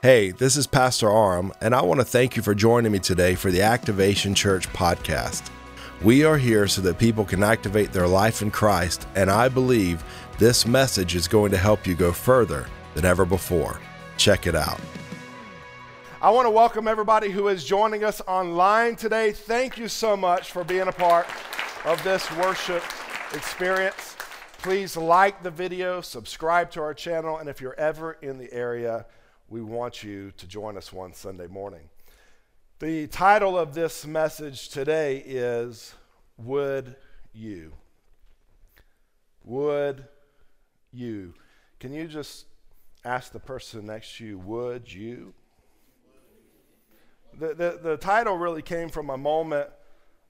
Hey, 0.00 0.30
this 0.30 0.56
is 0.56 0.68
Pastor 0.68 1.10
Aram, 1.10 1.52
and 1.60 1.74
I 1.74 1.82
want 1.82 1.98
to 1.98 2.04
thank 2.04 2.36
you 2.36 2.42
for 2.42 2.54
joining 2.54 2.92
me 2.92 3.00
today 3.00 3.34
for 3.34 3.50
the 3.50 3.62
Activation 3.62 4.32
Church 4.32 4.68
podcast. 4.68 5.50
We 6.04 6.22
are 6.22 6.38
here 6.38 6.68
so 6.68 6.80
that 6.82 7.00
people 7.00 7.24
can 7.24 7.42
activate 7.42 7.92
their 7.92 8.06
life 8.06 8.40
in 8.40 8.52
Christ, 8.52 9.08
and 9.16 9.28
I 9.28 9.48
believe 9.48 10.04
this 10.38 10.64
message 10.64 11.16
is 11.16 11.26
going 11.26 11.50
to 11.50 11.56
help 11.56 11.84
you 11.84 11.96
go 11.96 12.12
further 12.12 12.68
than 12.94 13.04
ever 13.04 13.24
before. 13.24 13.80
Check 14.16 14.46
it 14.46 14.54
out. 14.54 14.78
I 16.22 16.30
want 16.30 16.46
to 16.46 16.50
welcome 16.50 16.86
everybody 16.86 17.30
who 17.30 17.48
is 17.48 17.64
joining 17.64 18.04
us 18.04 18.20
online 18.28 18.94
today. 18.94 19.32
Thank 19.32 19.78
you 19.78 19.88
so 19.88 20.16
much 20.16 20.52
for 20.52 20.62
being 20.62 20.86
a 20.86 20.92
part 20.92 21.26
of 21.84 22.00
this 22.04 22.30
worship 22.36 22.84
experience. 23.34 24.16
Please 24.58 24.96
like 24.96 25.42
the 25.42 25.50
video, 25.50 26.00
subscribe 26.00 26.70
to 26.70 26.82
our 26.82 26.94
channel, 26.94 27.38
and 27.38 27.48
if 27.48 27.60
you're 27.60 27.74
ever 27.74 28.12
in 28.22 28.38
the 28.38 28.52
area, 28.52 29.04
we 29.48 29.62
want 29.62 30.02
you 30.02 30.32
to 30.36 30.46
join 30.46 30.76
us 30.76 30.92
one 30.92 31.12
Sunday 31.14 31.46
morning. 31.46 31.88
The 32.80 33.06
title 33.06 33.58
of 33.58 33.74
this 33.74 34.06
message 34.06 34.68
today 34.68 35.22
is 35.24 35.94
Would 36.36 36.96
You? 37.32 37.72
Would 39.44 40.04
you? 40.92 41.32
Can 41.80 41.94
you 41.94 42.06
just 42.06 42.44
ask 43.04 43.32
the 43.32 43.40
person 43.40 43.86
next 43.86 44.18
to 44.18 44.26
you, 44.26 44.38
Would 44.38 44.92
you? 44.92 45.32
The, 47.32 47.54
the, 47.54 47.78
the 47.82 47.96
title 47.96 48.36
really 48.36 48.62
came 48.62 48.90
from 48.90 49.08
a 49.08 49.16
moment 49.16 49.70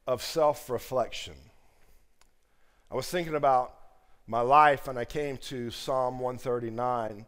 of 0.07 0.23
self 0.23 0.71
reflection. 0.71 1.35
I 2.91 2.95
was 2.95 3.11
thinking 3.11 3.35
about 3.35 3.75
my 4.29 4.41
life 4.41 4.87
and 4.87 4.99
I 4.99 5.05
came 5.05 5.39
to 5.39 5.71
Psalm 5.71 6.21
139 6.21 7.27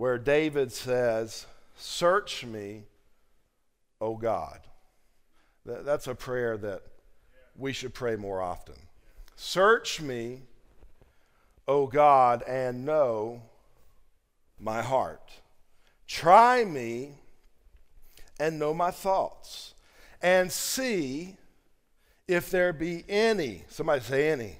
where 0.00 0.16
David 0.16 0.72
says, 0.72 1.44
Search 1.76 2.46
me, 2.46 2.84
O 4.00 4.16
God. 4.16 4.60
That's 5.66 6.06
a 6.06 6.14
prayer 6.14 6.56
that 6.56 6.80
we 7.54 7.74
should 7.74 7.92
pray 7.92 8.16
more 8.16 8.40
often. 8.40 8.76
Search 9.36 10.00
me, 10.00 10.40
O 11.68 11.86
God, 11.86 12.42
and 12.48 12.86
know 12.86 13.42
my 14.58 14.80
heart. 14.80 15.32
Try 16.06 16.64
me 16.64 17.10
and 18.38 18.58
know 18.58 18.72
my 18.72 18.90
thoughts, 18.90 19.74
and 20.22 20.50
see 20.50 21.36
if 22.26 22.50
there 22.50 22.72
be 22.72 23.04
any, 23.06 23.64
somebody 23.68 24.00
say 24.00 24.30
any. 24.30 24.44
any. 24.44 24.56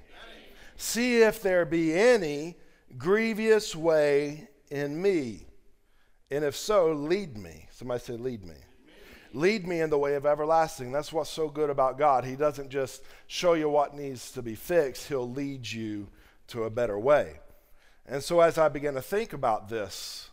See 0.77 1.23
if 1.23 1.41
there 1.41 1.65
be 1.65 1.95
any 1.95 2.57
grievous 2.95 3.75
way 3.75 4.47
in 4.71 4.99
me? 4.99 5.45
And 6.31 6.43
if 6.43 6.55
so, 6.55 6.91
lead 6.93 7.37
me. 7.37 7.67
Somebody 7.71 7.99
say, 7.99 8.13
lead 8.13 8.43
me. 8.43 8.55
Lead 9.33 9.67
me 9.67 9.81
in 9.81 9.89
the 9.89 9.97
way 9.97 10.15
of 10.15 10.25
everlasting. 10.25 10.91
That's 10.91 11.13
what's 11.13 11.29
so 11.29 11.47
good 11.49 11.69
about 11.69 11.97
God. 11.97 12.25
He 12.25 12.35
doesn't 12.35 12.69
just 12.69 13.03
show 13.27 13.53
you 13.53 13.69
what 13.69 13.95
needs 13.95 14.31
to 14.31 14.41
be 14.41 14.55
fixed, 14.55 15.07
He'll 15.07 15.29
lead 15.29 15.69
you 15.69 16.07
to 16.47 16.63
a 16.63 16.69
better 16.69 16.99
way. 16.99 17.39
And 18.05 18.21
so, 18.21 18.41
as 18.41 18.57
I 18.57 18.67
began 18.67 18.95
to 18.95 19.01
think 19.01 19.31
about 19.31 19.69
this 19.69 20.31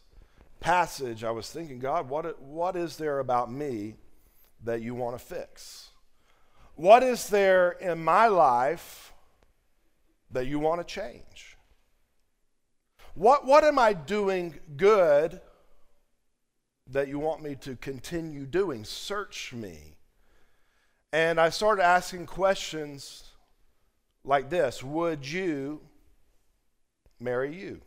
passage, 0.59 1.22
I 1.22 1.31
was 1.31 1.48
thinking, 1.50 1.78
God, 1.78 2.09
what, 2.09 2.41
what 2.41 2.75
is 2.75 2.97
there 2.97 3.20
about 3.20 3.53
me 3.53 3.94
that 4.64 4.83
you 4.83 4.94
want 4.94 5.16
to 5.16 5.25
fix? 5.25 5.91
What 6.75 7.03
is 7.03 7.28
there 7.28 7.72
in 7.72 8.03
my 8.03 8.27
life 8.27 9.12
that 10.31 10.47
you 10.47 10.59
want 10.59 10.81
to 10.81 10.84
change? 10.84 11.58
What, 13.19 13.44
what 13.44 13.64
am 13.64 13.80
I 13.80 13.94
doing 13.94 14.61
good 14.77 15.41
that 16.86 17.08
you 17.08 17.19
want 17.19 17.42
me 17.42 17.56
to 17.62 17.75
continue 17.75 18.47
doing? 18.47 18.84
Search 18.84 19.52
me. 19.52 19.97
And 21.12 21.41
I 21.41 21.48
started 21.48 21.83
asking 21.83 22.27
questions 22.27 23.25
like 24.22 24.50
this 24.50 24.84
Would 24.84 25.28
you 25.28 25.81
marry 27.19 27.56
you? 27.56 27.81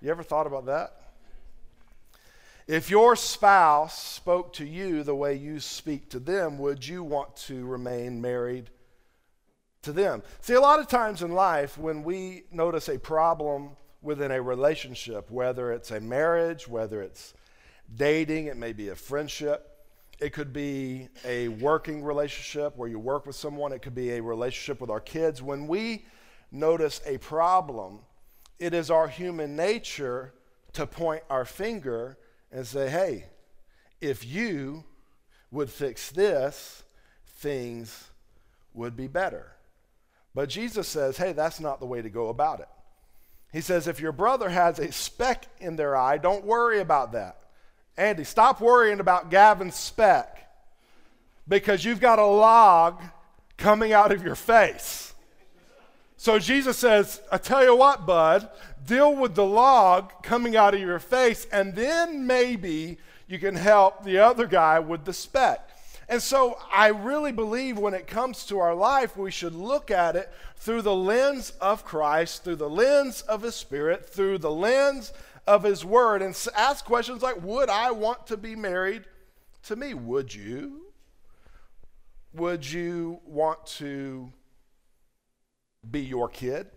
You 0.00 0.10
ever 0.10 0.24
thought 0.24 0.48
about 0.48 0.66
that? 0.66 0.96
If 2.66 2.90
your 2.90 3.14
spouse 3.14 4.02
spoke 4.02 4.52
to 4.54 4.64
you 4.64 5.04
the 5.04 5.14
way 5.14 5.36
you 5.36 5.60
speak 5.60 6.10
to 6.10 6.18
them, 6.18 6.58
would 6.58 6.84
you 6.84 7.04
want 7.04 7.36
to 7.36 7.64
remain 7.66 8.20
married 8.20 8.68
to 9.82 9.92
them? 9.92 10.24
See, 10.40 10.54
a 10.54 10.60
lot 10.60 10.80
of 10.80 10.88
times 10.88 11.22
in 11.22 11.30
life, 11.30 11.78
when 11.78 12.02
we 12.02 12.46
notice 12.50 12.88
a 12.88 12.98
problem 12.98 13.76
within 14.02 14.30
a 14.32 14.42
relationship, 14.42 15.30
whether 15.30 15.72
it's 15.72 15.90
a 15.90 16.00
marriage, 16.00 16.68
whether 16.68 17.00
it's 17.02 17.34
dating, 17.94 18.46
it 18.46 18.56
may 18.56 18.72
be 18.72 18.88
a 18.88 18.94
friendship. 18.94 19.68
It 20.20 20.32
could 20.32 20.52
be 20.52 21.08
a 21.24 21.48
working 21.48 22.02
relationship 22.02 22.76
where 22.76 22.88
you 22.88 22.98
work 22.98 23.26
with 23.26 23.36
someone. 23.36 23.72
It 23.72 23.82
could 23.82 23.94
be 23.94 24.12
a 24.12 24.22
relationship 24.22 24.80
with 24.80 24.90
our 24.90 25.00
kids. 25.00 25.42
When 25.42 25.66
we 25.66 26.04
notice 26.50 27.00
a 27.06 27.18
problem, 27.18 28.00
it 28.58 28.74
is 28.74 28.90
our 28.90 29.08
human 29.08 29.56
nature 29.56 30.34
to 30.74 30.86
point 30.86 31.22
our 31.28 31.44
finger 31.44 32.18
and 32.50 32.66
say, 32.66 32.88
hey, 32.88 33.26
if 34.00 34.24
you 34.24 34.84
would 35.50 35.70
fix 35.70 36.10
this, 36.10 36.82
things 37.26 38.10
would 38.74 38.96
be 38.96 39.06
better. 39.06 39.52
But 40.34 40.48
Jesus 40.48 40.88
says, 40.88 41.16
hey, 41.16 41.32
that's 41.32 41.60
not 41.60 41.80
the 41.80 41.86
way 41.86 42.00
to 42.00 42.10
go 42.10 42.28
about 42.28 42.60
it. 42.60 42.68
He 43.52 43.60
says, 43.60 43.86
if 43.86 44.00
your 44.00 44.12
brother 44.12 44.48
has 44.48 44.78
a 44.78 44.90
speck 44.90 45.46
in 45.60 45.76
their 45.76 45.94
eye, 45.94 46.16
don't 46.16 46.44
worry 46.44 46.80
about 46.80 47.12
that. 47.12 47.36
Andy, 47.96 48.24
stop 48.24 48.60
worrying 48.60 48.98
about 48.98 49.30
Gavin's 49.30 49.74
speck 49.74 50.50
because 51.46 51.84
you've 51.84 52.00
got 52.00 52.18
a 52.18 52.26
log 52.26 53.02
coming 53.58 53.92
out 53.92 54.10
of 54.10 54.24
your 54.24 54.34
face. 54.34 55.12
So 56.16 56.38
Jesus 56.38 56.78
says, 56.78 57.20
I 57.30 57.36
tell 57.36 57.62
you 57.62 57.76
what, 57.76 58.06
bud, 58.06 58.48
deal 58.86 59.14
with 59.14 59.34
the 59.34 59.44
log 59.44 60.22
coming 60.22 60.56
out 60.56 60.72
of 60.72 60.80
your 60.80 60.98
face, 60.98 61.46
and 61.52 61.74
then 61.74 62.26
maybe 62.26 62.98
you 63.26 63.38
can 63.38 63.56
help 63.56 64.04
the 64.04 64.18
other 64.18 64.46
guy 64.46 64.78
with 64.78 65.04
the 65.04 65.12
speck. 65.12 65.68
And 66.08 66.20
so 66.20 66.58
I 66.72 66.88
really 66.88 67.32
believe 67.32 67.78
when 67.78 67.94
it 67.94 68.06
comes 68.06 68.44
to 68.46 68.58
our 68.58 68.74
life, 68.74 69.16
we 69.16 69.30
should 69.30 69.54
look 69.54 69.90
at 69.90 70.16
it 70.16 70.32
through 70.56 70.82
the 70.82 70.94
lens 70.94 71.50
of 71.60 71.84
Christ, 71.84 72.44
through 72.44 72.56
the 72.56 72.70
lens 72.70 73.22
of 73.22 73.42
His 73.42 73.54
Spirit, 73.54 74.08
through 74.08 74.38
the 74.38 74.50
lens 74.50 75.12
of 75.46 75.62
His 75.62 75.84
Word, 75.84 76.22
and 76.22 76.36
ask 76.56 76.84
questions 76.84 77.22
like 77.22 77.42
Would 77.42 77.68
I 77.68 77.90
want 77.90 78.26
to 78.28 78.36
be 78.36 78.56
married 78.56 79.04
to 79.64 79.76
me? 79.76 79.94
Would 79.94 80.34
you? 80.34 80.86
Would 82.34 82.70
you 82.70 83.20
want 83.26 83.66
to 83.78 84.32
be 85.88 86.00
your 86.00 86.28
kid? 86.28 86.68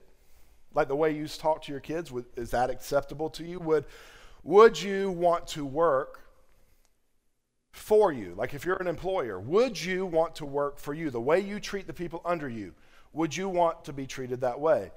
Like 0.74 0.88
the 0.90 0.96
way 0.96 1.16
you 1.16 1.28
talk 1.28 1.64
to 1.64 1.72
your 1.72 1.80
kids, 1.80 2.12
is 2.36 2.52
that 2.52 2.70
acceptable 2.70 3.30
to 3.32 3.46
you? 3.46 3.60
Would, 3.60 3.86
would 4.44 4.82
you 4.82 5.12
want 5.12 5.48
to 5.48 5.66
work 5.66 6.25
for 7.76 8.12
you? 8.14 8.34
Like 8.36 8.54
if 8.54 8.66
you're 8.66 8.78
an 8.78 8.88
employer, 8.88 9.40
would 9.40 9.80
you 9.80 10.06
want 10.06 10.36
to 10.36 10.46
work 10.46 10.80
for 10.80 10.94
you? 10.94 11.10
The 11.10 11.22
way 11.22 11.42
you 11.42 11.60
treat 11.60 11.88
the 11.88 11.94
people 11.94 12.22
under 12.26 12.50
you, 12.50 12.74
would 13.14 13.36
you 13.36 13.50
want 13.50 13.86
to 13.86 13.94
be 13.94 14.08
treated 14.08 14.42
that 14.42 14.60
way? 14.60 14.92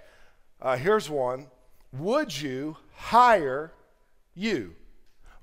Uh, 0.61 0.77
here's 0.77 1.11
one 1.11 1.49
Would 1.93 2.41
you 2.41 2.77
hire 2.95 3.73
you? 4.35 4.75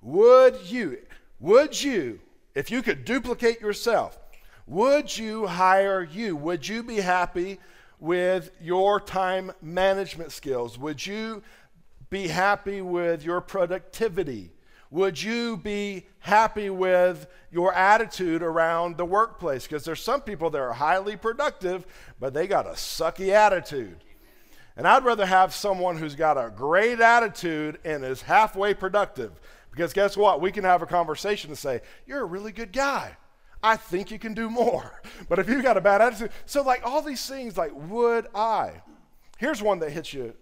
Would 0.02 0.62
you? 0.66 1.00
Would 1.40 1.82
you, 1.82 2.22
if 2.56 2.72
you 2.72 2.82
could 2.82 3.04
duplicate 3.04 3.60
yourself, 3.60 4.18
would 4.66 5.16
you 5.16 5.46
hire 5.46 6.04
you? 6.04 6.36
Would 6.38 6.68
you 6.68 6.84
be 6.84 6.98
happy 6.98 7.60
with 8.00 8.52
your 8.62 9.00
time 9.00 9.52
management 9.62 10.32
skills? 10.32 10.78
Would 10.80 11.06
you 11.06 11.44
be 12.10 12.28
happy 12.30 12.82
with 12.82 13.24
your 13.24 13.42
productivity? 13.42 14.52
Would 14.92 15.22
you 15.22 15.58
be 15.58 16.06
happy 16.20 16.70
with 16.70 17.28
your 17.52 17.74
attitude 17.74 18.42
around 18.44 18.98
the 18.98 19.06
workplace? 19.06 19.64
Because 19.64 19.84
there's 19.84 20.02
some 20.02 20.22
people 20.22 20.50
that 20.52 20.62
are 20.62 20.74
highly 20.74 21.16
productive, 21.16 21.86
but 22.20 22.34
they 22.34 22.48
got 22.48 22.68
a 22.68 22.72
sucky 22.72 23.30
attitude. 23.30 24.04
And 24.78 24.88
I'd 24.88 25.06
rather 25.06 25.26
have 25.26 25.54
someone 25.54 25.98
who's 25.98 26.16
got 26.16 26.38
a 26.38 26.50
great 26.50 27.00
attitude 27.00 27.80
and 27.86 28.04
is 28.04 28.22
halfway 28.22 28.74
productive. 28.74 29.40
Because 29.72 29.94
guess 29.94 30.16
what? 30.16 30.42
We 30.42 30.52
can 30.52 30.64
have 30.64 30.82
a 30.82 30.86
conversation 30.86 31.50
and 31.50 31.58
say, 31.58 31.82
You're 32.06 32.22
a 32.22 32.26
really 32.26 32.52
good 32.52 32.72
guy. 32.72 33.18
I 33.64 33.78
think 33.78 34.12
you 34.12 34.20
can 34.20 34.34
do 34.34 34.50
more. 34.50 35.02
But 35.28 35.40
if 35.40 35.50
you've 35.50 35.64
got 35.64 35.78
a 35.78 35.82
bad 35.82 36.02
attitude, 36.02 36.32
so 36.46 36.62
like 36.62 36.86
all 36.86 37.02
these 37.02 37.26
things, 37.26 37.58
like, 37.58 37.72
would 37.74 38.28
I? 38.36 38.82
Here's 39.38 39.62
one 39.62 39.80
that 39.80 39.92
hits 39.92 40.14
you 40.14 40.36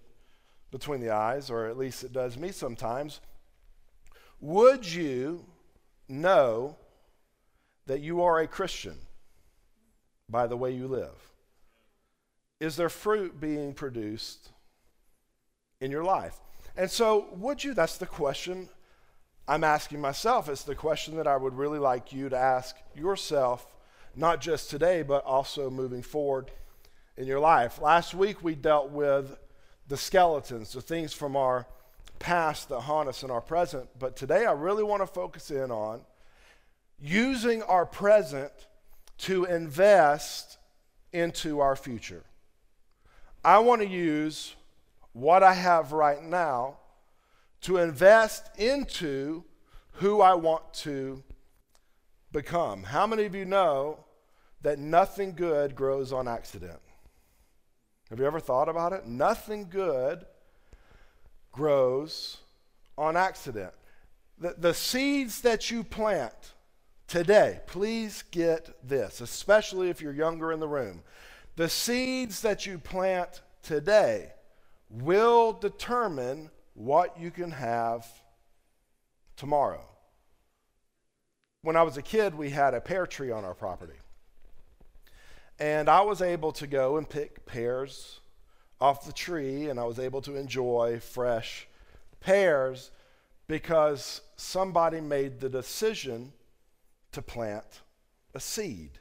between 0.72 1.00
the 1.00 1.12
eyes, 1.12 1.50
or 1.50 1.68
at 1.68 1.78
least 1.78 2.04
it 2.04 2.12
does 2.12 2.38
me 2.38 2.52
sometimes. 2.52 3.22
Would 4.44 4.86
you 4.86 5.46
know 6.10 6.76
that 7.86 8.02
you 8.02 8.24
are 8.24 8.42
a 8.42 8.48
Christian 8.48 8.98
by 10.28 10.48
the 10.48 10.58
way 10.58 10.72
you 10.72 10.86
live? 10.86 11.32
Is 12.60 12.76
there 12.76 12.90
fruit 12.90 13.40
being 13.40 13.74
produced 13.74 14.50
in 15.80 15.92
your 15.92 16.04
life? 16.04 16.36
And 16.76 16.92
so, 16.92 17.28
would 17.38 17.64
you? 17.64 17.74
That's 17.74 17.96
the 17.96 18.06
question 18.06 18.68
I'm 19.48 19.64
asking 19.64 20.02
myself. 20.02 20.50
It's 20.50 20.66
the 20.66 20.76
question 20.76 21.16
that 21.16 21.28
I 21.28 21.38
would 21.38 21.54
really 21.54 21.80
like 21.80 22.12
you 22.12 22.28
to 22.28 22.38
ask 22.38 22.76
yourself, 22.94 23.78
not 24.14 24.42
just 24.42 24.70
today, 24.70 25.04
but 25.04 25.24
also 25.24 25.70
moving 25.70 26.02
forward 26.02 26.52
in 27.16 27.28
your 27.28 27.40
life. 27.40 27.80
Last 27.82 28.14
week 28.14 28.44
we 28.44 28.56
dealt 28.56 28.90
with 28.90 29.38
the 29.88 29.96
skeletons, 29.96 30.74
the 30.74 30.82
things 30.82 31.14
from 31.14 31.38
our 31.38 31.66
past 32.20 32.70
that 32.70 32.82
haunt 32.82 33.10
us 33.10 33.24
in 33.24 33.32
our 33.32 33.42
present. 33.42 33.90
But 34.00 34.16
today 34.16 34.46
I 34.46 34.54
really 34.54 34.84
want 34.84 35.02
to 35.02 35.08
focus 35.08 35.52
in 35.52 35.72
on 35.72 36.02
using 37.00 37.62
our 37.64 37.86
present 37.86 38.52
to 39.20 39.46
invest 39.46 40.58
into 41.12 41.60
our 41.60 41.76
future. 41.76 42.24
I 43.44 43.60
want 43.60 43.82
to 43.82 43.88
use 43.88 44.56
what 45.12 45.44
I 45.44 45.54
have 45.54 45.92
right 45.92 46.24
now 46.24 46.78
to 47.62 47.78
invest 47.78 48.50
into 48.58 49.44
who 49.94 50.22
I 50.22 50.34
want 50.34 50.74
to 50.74 51.24
become. 52.32 52.84
How 52.84 53.06
many 53.06 53.26
of 53.26 53.36
you 53.36 53.46
know 53.46 54.06
that 54.62 54.80
nothing 54.80 55.34
good 55.34 55.76
grows 55.76 56.12
on 56.12 56.28
accident? 56.28 56.80
Have 58.10 58.20
you 58.20 58.26
ever 58.26 58.40
thought 58.40 58.70
about 58.70 58.94
it? 58.94 59.06
Nothing 59.06 59.68
good 59.70 60.26
grows 61.54 62.38
on 62.98 63.16
accident. 63.16 63.74
The, 64.38 64.56
the 64.58 64.74
seeds 64.74 65.42
that 65.42 65.72
you 65.72 65.86
plant 65.86 66.34
today, 67.08 67.62
please 67.68 68.24
get 68.32 68.70
this, 68.86 69.22
especially 69.22 69.90
if 69.90 70.02
you're 70.02 70.14
younger 70.14 70.52
in 70.52 70.60
the 70.60 70.68
room. 70.68 71.04
The 71.56 71.70
seeds 71.70 72.42
that 72.42 72.66
you 72.66 72.78
plant 72.78 73.42
today 73.62 74.34
will 74.90 75.54
determine 75.54 76.50
what 76.74 77.18
you 77.20 77.32
can 77.32 77.52
have 77.52 78.06
tomorrow. 79.38 79.86
When 81.62 81.76
I 81.78 81.84
was 81.84 81.96
a 81.98 82.02
kid, 82.02 82.36
we 82.36 82.50
had 82.50 82.74
a 82.74 82.82
pear 82.82 83.06
tree 83.06 83.32
on 83.32 83.46
our 83.46 83.54
property. 83.54 83.94
And 85.60 85.88
I 85.88 86.02
was 86.02 86.22
able 86.22 86.52
to 86.54 86.68
go 86.68 86.98
and 86.98 87.08
pick 87.08 87.46
pears 87.46 88.20
off 88.84 89.06
the 89.06 89.14
tree, 89.14 89.70
and 89.70 89.80
I 89.80 89.86
was 89.86 89.98
able 89.98 90.22
to 90.24 90.36
enjoy 90.36 91.00
fresh 91.00 91.70
pears 92.20 92.92
because 93.48 94.20
somebody 94.36 95.00
made 95.00 95.40
the 95.40 95.48
decision 95.48 96.34
to 97.14 97.22
plant 97.22 97.80
a 98.36 98.42
seed. 98.42 99.00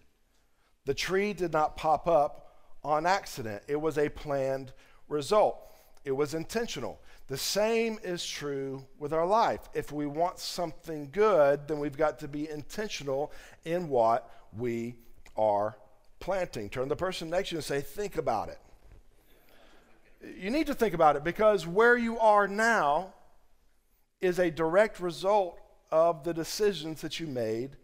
The 0.84 0.94
tree 0.94 1.32
did 1.32 1.52
not 1.52 1.76
pop 1.76 2.06
up 2.06 2.54
on 2.84 3.06
accident, 3.06 3.64
it 3.66 3.80
was 3.80 3.98
a 3.98 4.08
planned 4.08 4.72
result, 5.08 5.58
it 6.04 6.12
was 6.12 6.32
intentional. 6.32 7.00
The 7.26 7.36
same 7.36 7.98
is 8.04 8.24
true 8.24 8.84
with 9.00 9.12
our 9.12 9.26
life. 9.26 9.68
If 9.74 9.90
we 9.90 10.06
want 10.06 10.38
something 10.38 11.08
good, 11.10 11.66
then 11.66 11.80
we've 11.80 11.96
got 11.96 12.20
to 12.20 12.28
be 12.28 12.48
intentional 12.48 13.32
in 13.64 13.88
what 13.88 14.30
we 14.56 14.94
are 15.36 15.76
planting. 16.20 16.68
Turn 16.68 16.86
the 16.86 16.94
person 16.94 17.30
next 17.30 17.48
to 17.48 17.54
you 17.54 17.58
and 17.58 17.64
say, 17.64 17.80
Think 17.80 18.16
about 18.16 18.48
it. 18.48 18.58
You 20.22 20.50
need 20.50 20.66
to 20.68 20.74
think 20.74 20.94
about 20.94 21.16
it 21.16 21.24
because 21.24 21.66
where 21.66 21.96
you 21.96 22.18
are 22.18 22.46
now 22.46 23.12
is 24.20 24.38
a 24.38 24.50
direct 24.50 25.00
result 25.00 25.58
of 25.90 26.24
the 26.24 26.32
decisions 26.32 27.00
that 27.00 27.18
you 27.18 27.26
made 27.26 27.76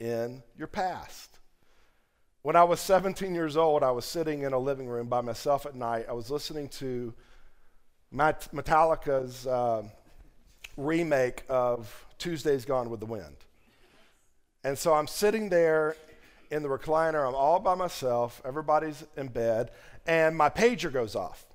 in 0.00 0.42
your 0.56 0.66
past. 0.66 1.38
When 2.42 2.56
I 2.56 2.64
was 2.64 2.80
17 2.80 3.34
years 3.34 3.56
old, 3.56 3.82
I 3.82 3.90
was 3.90 4.04
sitting 4.04 4.42
in 4.42 4.52
a 4.52 4.58
living 4.58 4.88
room 4.88 5.08
by 5.08 5.20
myself 5.20 5.66
at 5.66 5.74
night. 5.74 6.06
I 6.08 6.12
was 6.12 6.30
listening 6.30 6.68
to 6.70 7.14
Metallica's 8.12 9.46
uh, 9.46 9.82
remake 10.76 11.44
of 11.48 12.06
Tuesday's 12.18 12.64
Gone 12.64 12.90
with 12.90 13.00
the 13.00 13.06
Wind. 13.06 13.36
And 14.64 14.76
so 14.76 14.94
I'm 14.94 15.06
sitting 15.06 15.50
there 15.50 15.96
in 16.50 16.62
the 16.62 16.68
recliner. 16.68 17.26
I'm 17.26 17.34
all 17.34 17.60
by 17.60 17.74
myself. 17.74 18.42
Everybody's 18.44 19.04
in 19.16 19.28
bed. 19.28 19.70
And 20.06 20.36
my 20.36 20.48
pager 20.48 20.92
goes 20.92 21.14
off. 21.14 21.46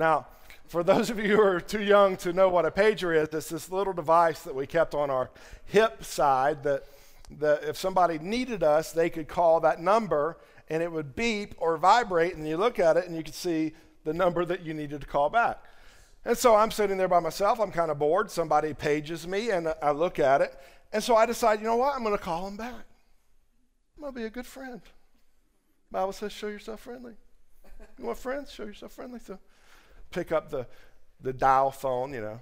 Now, 0.00 0.28
for 0.66 0.82
those 0.82 1.10
of 1.10 1.18
you 1.18 1.36
who 1.36 1.42
are 1.42 1.60
too 1.60 1.82
young 1.82 2.16
to 2.18 2.32
know 2.32 2.48
what 2.48 2.64
a 2.64 2.70
pager 2.70 3.14
is, 3.14 3.28
it's 3.34 3.50
this 3.50 3.70
little 3.70 3.92
device 3.92 4.40
that 4.44 4.54
we 4.54 4.66
kept 4.66 4.94
on 4.94 5.10
our 5.10 5.30
hip 5.66 6.02
side 6.02 6.62
that, 6.62 6.84
that 7.38 7.64
if 7.64 7.76
somebody 7.76 8.18
needed 8.18 8.62
us, 8.62 8.92
they 8.92 9.10
could 9.10 9.28
call 9.28 9.60
that 9.60 9.78
number 9.78 10.38
and 10.70 10.82
it 10.82 10.90
would 10.90 11.14
beep 11.14 11.54
or 11.58 11.76
vibrate. 11.76 12.34
And 12.34 12.48
you 12.48 12.56
look 12.56 12.78
at 12.78 12.96
it 12.96 13.06
and 13.06 13.14
you 13.14 13.22
could 13.22 13.34
see 13.34 13.74
the 14.04 14.14
number 14.14 14.46
that 14.46 14.62
you 14.62 14.72
needed 14.72 15.02
to 15.02 15.06
call 15.06 15.28
back. 15.28 15.62
And 16.24 16.36
so 16.36 16.56
I'm 16.56 16.70
sitting 16.70 16.96
there 16.96 17.08
by 17.08 17.20
myself. 17.20 17.60
I'm 17.60 17.70
kind 17.70 17.90
of 17.90 17.98
bored. 17.98 18.30
Somebody 18.30 18.72
pages 18.72 19.28
me 19.28 19.50
and 19.50 19.74
I 19.82 19.90
look 19.90 20.18
at 20.18 20.40
it. 20.40 20.58
And 20.94 21.04
so 21.04 21.14
I 21.14 21.26
decide, 21.26 21.60
you 21.60 21.66
know 21.66 21.76
what? 21.76 21.94
I'm 21.94 22.02
going 22.02 22.16
to 22.16 22.22
call 22.22 22.46
them 22.46 22.56
back. 22.56 22.86
I'm 23.96 24.00
going 24.00 24.14
to 24.14 24.18
be 24.18 24.24
a 24.24 24.30
good 24.30 24.46
friend. 24.46 24.80
Bible 25.90 26.12
says, 26.14 26.32
show 26.32 26.48
yourself 26.48 26.80
friendly. 26.80 27.12
You 27.98 28.06
want 28.06 28.18
friends? 28.18 28.50
Show 28.50 28.64
yourself 28.64 28.92
friendly. 28.92 29.20
So 29.20 29.38
pick 30.10 30.32
up 30.32 30.50
the, 30.50 30.66
the 31.20 31.32
dial 31.32 31.70
phone, 31.70 32.12
you 32.12 32.20
know. 32.20 32.40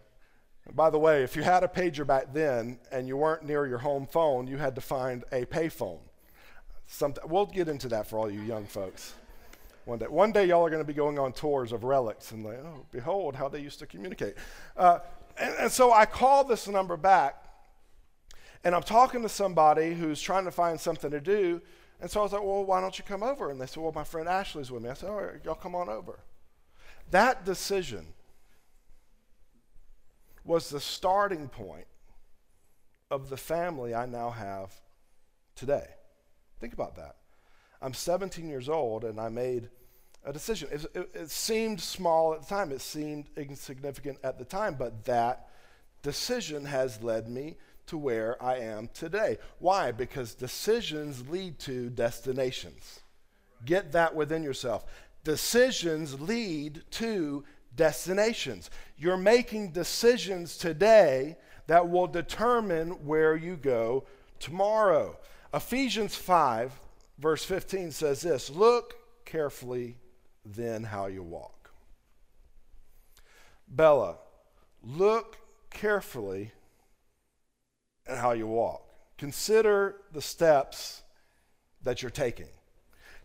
By 0.74 0.90
the 0.90 0.98
way, 0.98 1.22
if 1.22 1.34
you 1.34 1.42
had 1.42 1.64
a 1.64 1.68
pager 1.68 2.06
back 2.06 2.34
then 2.34 2.78
and 2.92 3.08
you 3.08 3.16
weren't 3.16 3.42
near 3.42 3.66
your 3.66 3.78
home 3.78 4.06
phone, 4.06 4.46
you 4.46 4.58
had 4.58 4.74
to 4.74 4.80
find 4.80 5.24
a 5.32 5.46
payphone. 5.46 6.00
We'll 7.26 7.46
get 7.46 7.68
into 7.68 7.88
that 7.88 8.06
for 8.06 8.18
all 8.18 8.30
you 8.30 8.42
young 8.42 8.66
folks 8.66 9.14
one 9.84 9.98
day. 9.98 10.06
One 10.06 10.32
day, 10.32 10.46
y'all 10.46 10.64
are 10.64 10.70
going 10.70 10.82
to 10.82 10.86
be 10.86 10.94
going 10.94 11.18
on 11.18 11.32
tours 11.32 11.72
of 11.72 11.84
relics 11.84 12.32
and 12.32 12.44
like, 12.44 12.58
oh, 12.64 12.84
behold 12.92 13.34
how 13.34 13.48
they 13.48 13.60
used 13.60 13.78
to 13.78 13.86
communicate. 13.86 14.34
Uh, 14.76 14.98
and, 15.38 15.54
and 15.58 15.72
so 15.72 15.92
I 15.92 16.04
call 16.04 16.44
this 16.44 16.68
number 16.68 16.96
back 16.96 17.42
and 18.64 18.74
I'm 18.74 18.82
talking 18.82 19.22
to 19.22 19.28
somebody 19.28 19.94
who's 19.94 20.20
trying 20.20 20.44
to 20.44 20.50
find 20.50 20.78
something 20.78 21.10
to 21.10 21.20
do. 21.20 21.62
And 22.00 22.10
so 22.10 22.20
I 22.20 22.22
was 22.22 22.32
like, 22.32 22.42
well, 22.42 22.64
why 22.64 22.80
don't 22.80 22.96
you 22.98 23.04
come 23.04 23.22
over? 23.22 23.50
And 23.50 23.60
they 23.60 23.66
said, 23.66 23.82
well, 23.82 23.92
my 23.92 24.04
friend 24.04 24.28
Ashley's 24.28 24.70
with 24.70 24.82
me. 24.82 24.90
I 24.90 24.94
said, 24.94 25.10
all 25.10 25.22
right, 25.22 25.36
y'all 25.44 25.54
come 25.54 25.74
on 25.74 25.88
over. 25.88 26.18
That 27.10 27.44
decision 27.44 28.06
was 30.44 30.70
the 30.70 30.80
starting 30.80 31.48
point 31.48 31.86
of 33.10 33.30
the 33.30 33.36
family 33.36 33.94
I 33.94 34.06
now 34.06 34.30
have 34.30 34.72
today. 35.54 35.86
Think 36.60 36.72
about 36.72 36.96
that. 36.96 37.16
I'm 37.80 37.94
17 37.94 38.48
years 38.48 38.68
old 38.68 39.04
and 39.04 39.20
I 39.20 39.28
made 39.28 39.68
a 40.24 40.32
decision. 40.32 40.68
It, 40.70 40.84
it, 40.94 41.10
it, 41.14 41.30
seemed 41.30 41.80
small 41.80 42.34
at 42.34 42.42
the 42.42 42.46
time, 42.46 42.72
it 42.72 42.80
seemed 42.80 43.28
insignificant 43.36 44.18
at 44.22 44.38
the 44.38 44.44
time, 44.44 44.74
but 44.74 45.04
that 45.04 45.48
decision 46.02 46.64
has 46.64 47.02
led 47.02 47.28
me 47.28 47.56
to 47.86 47.96
where 47.96 48.42
I 48.42 48.56
am 48.56 48.90
today. 48.92 49.38
Why? 49.58 49.92
Because 49.92 50.34
decisions 50.34 51.28
lead 51.28 51.58
to 51.60 51.88
destinations. 51.90 53.00
Get 53.64 53.92
that 53.92 54.14
within 54.14 54.42
yourself. 54.42 54.84
Decisions 55.28 56.18
lead 56.22 56.84
to 56.92 57.44
destinations. 57.76 58.70
You're 58.96 59.18
making 59.18 59.72
decisions 59.72 60.56
today 60.56 61.36
that 61.66 61.90
will 61.90 62.06
determine 62.06 63.04
where 63.04 63.36
you 63.36 63.58
go 63.58 64.06
tomorrow. 64.40 65.18
Ephesians 65.52 66.16
5, 66.16 66.72
verse 67.18 67.44
15 67.44 67.90
says 67.90 68.22
this 68.22 68.48
Look 68.48 68.94
carefully 69.26 69.98
then 70.46 70.82
how 70.82 71.08
you 71.08 71.22
walk. 71.22 71.72
Bella, 73.68 74.16
look 74.82 75.36
carefully 75.68 76.52
at 78.06 78.16
how 78.16 78.32
you 78.32 78.46
walk. 78.46 78.82
Consider 79.18 79.96
the 80.10 80.22
steps 80.22 81.02
that 81.82 82.00
you're 82.00 82.10
taking. 82.10 82.48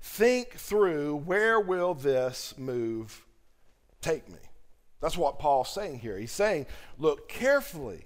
Think 0.03 0.55
through 0.55 1.15
where 1.15 1.61
will 1.61 1.93
this 1.93 2.55
move 2.57 3.25
take 4.01 4.27
me? 4.29 4.37
That's 4.99 5.17
what 5.17 5.39
Paul's 5.39 5.73
saying 5.73 5.99
here. 5.99 6.17
He's 6.17 6.31
saying, 6.31 6.65
look 6.99 7.29
carefully 7.29 8.03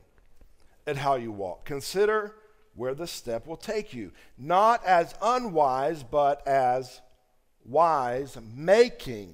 at 0.85 0.97
how 0.97 1.15
you 1.15 1.31
walk. 1.31 1.65
Consider 1.65 2.35
where 2.75 2.93
the 2.93 3.07
step 3.07 3.47
will 3.47 3.57
take 3.57 3.95
you. 3.95 4.11
Not 4.37 4.85
as 4.85 5.15
unwise, 5.23 6.03
but 6.03 6.47
as 6.47 7.01
wise, 7.65 8.37
making 8.55 9.33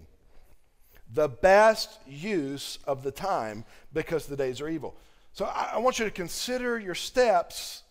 the 1.13 1.27
best 1.27 2.00
use 2.08 2.79
of 2.88 3.03
the 3.03 3.12
time 3.12 3.65
because 3.91 4.25
the 4.25 4.38
days 4.38 4.62
are 4.62 4.70
evil. 4.70 4.96
So 5.34 5.46
I, 5.46 5.77
want 5.79 6.00
you 6.00 6.05
to 6.05 6.12
consider 6.12 6.79
your 6.79 6.96
steps 6.96 7.84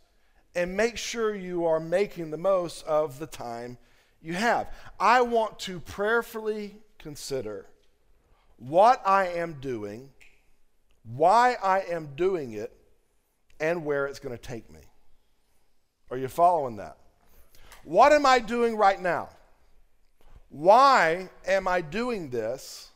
and 0.55 0.77
make 0.77 0.97
sure 0.97 1.35
you 1.35 1.67
are 1.67 1.79
making 1.79 2.31
the 2.31 2.39
most 2.39 2.85
of 2.87 3.19
the 3.19 3.27
time 3.27 3.77
you 4.23 4.35
have. 4.35 4.69
I 4.99 5.23
want 5.23 5.59
to 5.61 5.81
prayerfully 5.81 6.77
consider 6.99 7.67
what 8.57 9.03
I 9.05 9.27
am 9.29 9.55
doing, 9.55 10.11
why 11.05 11.57
I 11.63 11.81
am 11.81 12.11
doing 12.15 12.53
it, 12.53 12.73
and 13.59 13.85
where 13.85 14.07
it's 14.07 14.21
going 14.21 14.37
to 14.37 14.43
take 14.43 14.71
me. 14.73 14.81
Are 16.11 16.17
you 16.17 16.29
following 16.29 16.77
that? 16.77 16.97
What 17.85 18.13
am 18.13 18.25
I 18.27 18.39
doing 18.39 18.77
right 18.77 19.01
now? 19.01 19.31
Why 20.51 21.31
am 21.47 21.67
I 21.67 21.81
doing 21.81 22.31
this? 22.31 22.91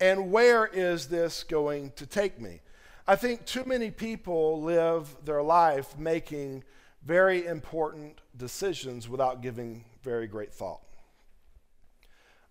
And 0.00 0.32
where 0.32 0.66
is 0.66 1.06
this 1.06 1.44
going 1.44 1.92
to 1.96 2.06
take 2.06 2.40
me? 2.40 2.60
I 3.06 3.16
think 3.16 3.44
too 3.44 3.64
many 3.64 3.90
people 3.90 4.62
live 4.62 5.14
their 5.24 5.42
life 5.42 5.96
making 5.98 6.64
very 7.04 7.46
important 7.46 8.20
decisions 8.36 9.08
without 9.08 9.42
giving 9.42 9.84
very 10.04 10.26
great 10.26 10.52
thought. 10.52 10.82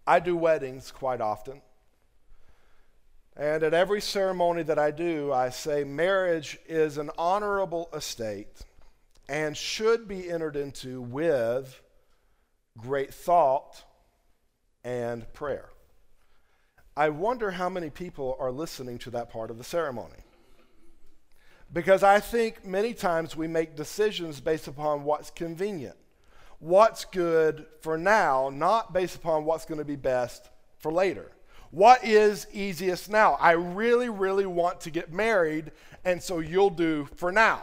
I 0.05 0.19
do 0.19 0.36
weddings 0.36 0.91
quite 0.91 1.22
often. 1.22 1.62
And 3.38 3.63
at 3.63 3.74
every 3.74 4.01
ceremony 4.01 4.63
that 4.63 4.77
I 4.77 4.91
do, 4.91 5.31
I 5.31 5.50
say 5.50 5.83
marriage 5.83 6.60
is 6.67 6.98
an 6.98 7.10
honorable 7.17 7.89
estate 7.93 8.62
and 9.29 9.55
should 9.55 10.07
be 10.07 10.29
entered 10.29 10.55
into 10.55 11.01
with 11.01 11.81
great 12.77 13.13
thought 13.13 13.83
and 14.83 15.31
prayer. 15.33 15.69
I 16.95 17.10
wonder 17.10 17.51
how 17.51 17.69
many 17.69 17.89
people 17.89 18.36
are 18.39 18.51
listening 18.51 19.00
to 19.00 19.12
that 19.12 19.31
part 19.31 19.50
of 19.50 19.57
the 19.57 19.63
ceremony. 19.63 20.19
Because 21.72 22.03
I 22.03 22.19
think 22.19 22.63
many 22.63 22.93
times 22.93 23.36
we 23.36 23.48
make 23.48 23.75
decisions 23.75 24.39
based 24.39 24.67
upon 24.67 25.05
what's 25.05 25.31
convenient, 25.31 25.95
what's 26.63 27.03
good 27.03 27.65
for 27.82 27.98
now, 27.98 28.50
not 28.50 28.93
based 28.93 29.17
upon 29.17 29.43
what's 29.43 29.65
going 29.65 29.79
to 29.79 29.86
be 29.86 29.98
best 29.98 30.50
for 30.77 30.93
later. 30.93 31.29
What 31.72 32.05
is 32.05 32.48
easiest 32.53 33.10
now? 33.10 33.34
I 33.34 33.51
really, 33.51 34.08
really 34.08 34.46
want 34.46 34.79
to 34.82 34.89
get 34.89 35.12
married, 35.12 35.72
and 36.05 36.24
so 36.24 36.39
you'll 36.39 36.70
do 36.70 37.10
for 37.15 37.34
now. 37.34 37.62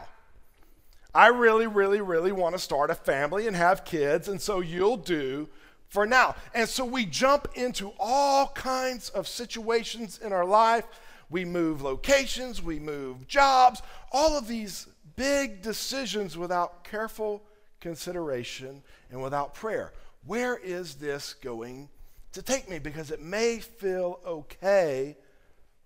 I 1.14 1.28
really, 1.28 1.66
really, 1.66 2.02
really 2.02 2.30
want 2.30 2.54
to 2.54 2.58
start 2.58 2.90
a 2.90 2.94
family 2.94 3.46
and 3.46 3.56
have 3.56 3.86
kids, 3.86 4.28
and 4.28 4.40
so 4.40 4.60
you'll 4.60 4.98
do 4.98 5.48
for 5.88 6.04
now. 6.06 6.36
And 6.54 6.68
so 6.68 6.84
we 6.84 7.06
jump 7.06 7.48
into 7.54 7.92
all 7.98 8.48
kinds 8.48 9.08
of 9.08 9.26
situations 9.26 10.20
in 10.22 10.32
our 10.32 10.44
life. 10.44 10.84
We 11.30 11.46
move 11.46 11.80
locations, 11.80 12.62
we 12.62 12.78
move 12.78 13.26
jobs, 13.26 13.80
all 14.12 14.36
of 14.36 14.46
these 14.46 14.88
big 15.16 15.62
decisions 15.62 16.36
without 16.36 16.84
careful 16.84 17.42
consideration 17.80 18.82
and 19.10 19.22
without 19.22 19.54
prayer. 19.54 19.92
Where 20.26 20.56
is 20.56 20.94
this 20.94 21.34
going 21.34 21.88
to 22.32 22.42
take 22.42 22.68
me? 22.68 22.78
Because 22.78 23.10
it 23.10 23.20
may 23.22 23.58
feel 23.58 24.20
okay 24.24 25.16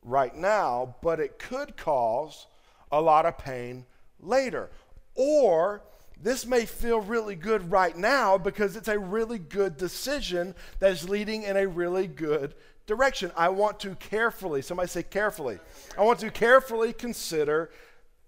right 0.02 0.34
now, 0.34 0.96
but 1.02 1.20
it 1.20 1.38
could 1.38 1.76
cause 1.76 2.46
a 2.92 3.00
lot 3.00 3.26
of 3.26 3.38
pain 3.38 3.86
later. 4.20 4.70
Or 5.14 5.82
this 6.20 6.46
may 6.46 6.64
feel 6.64 7.00
really 7.00 7.36
good 7.36 7.70
right 7.70 7.96
now 7.96 8.38
because 8.38 8.76
it's 8.76 8.88
a 8.88 8.98
really 8.98 9.38
good 9.38 9.76
decision 9.76 10.54
that 10.80 10.92
is 10.92 11.08
leading 11.08 11.42
in 11.42 11.56
a 11.56 11.66
really 11.66 12.06
good 12.06 12.54
direction. 12.86 13.30
I 13.36 13.48
want 13.48 13.80
to 13.80 13.94
carefully, 13.96 14.62
somebody 14.62 14.88
say 14.88 15.02
carefully, 15.02 15.58
I 15.96 16.02
want 16.02 16.18
to 16.20 16.30
carefully 16.30 16.92
consider 16.92 17.70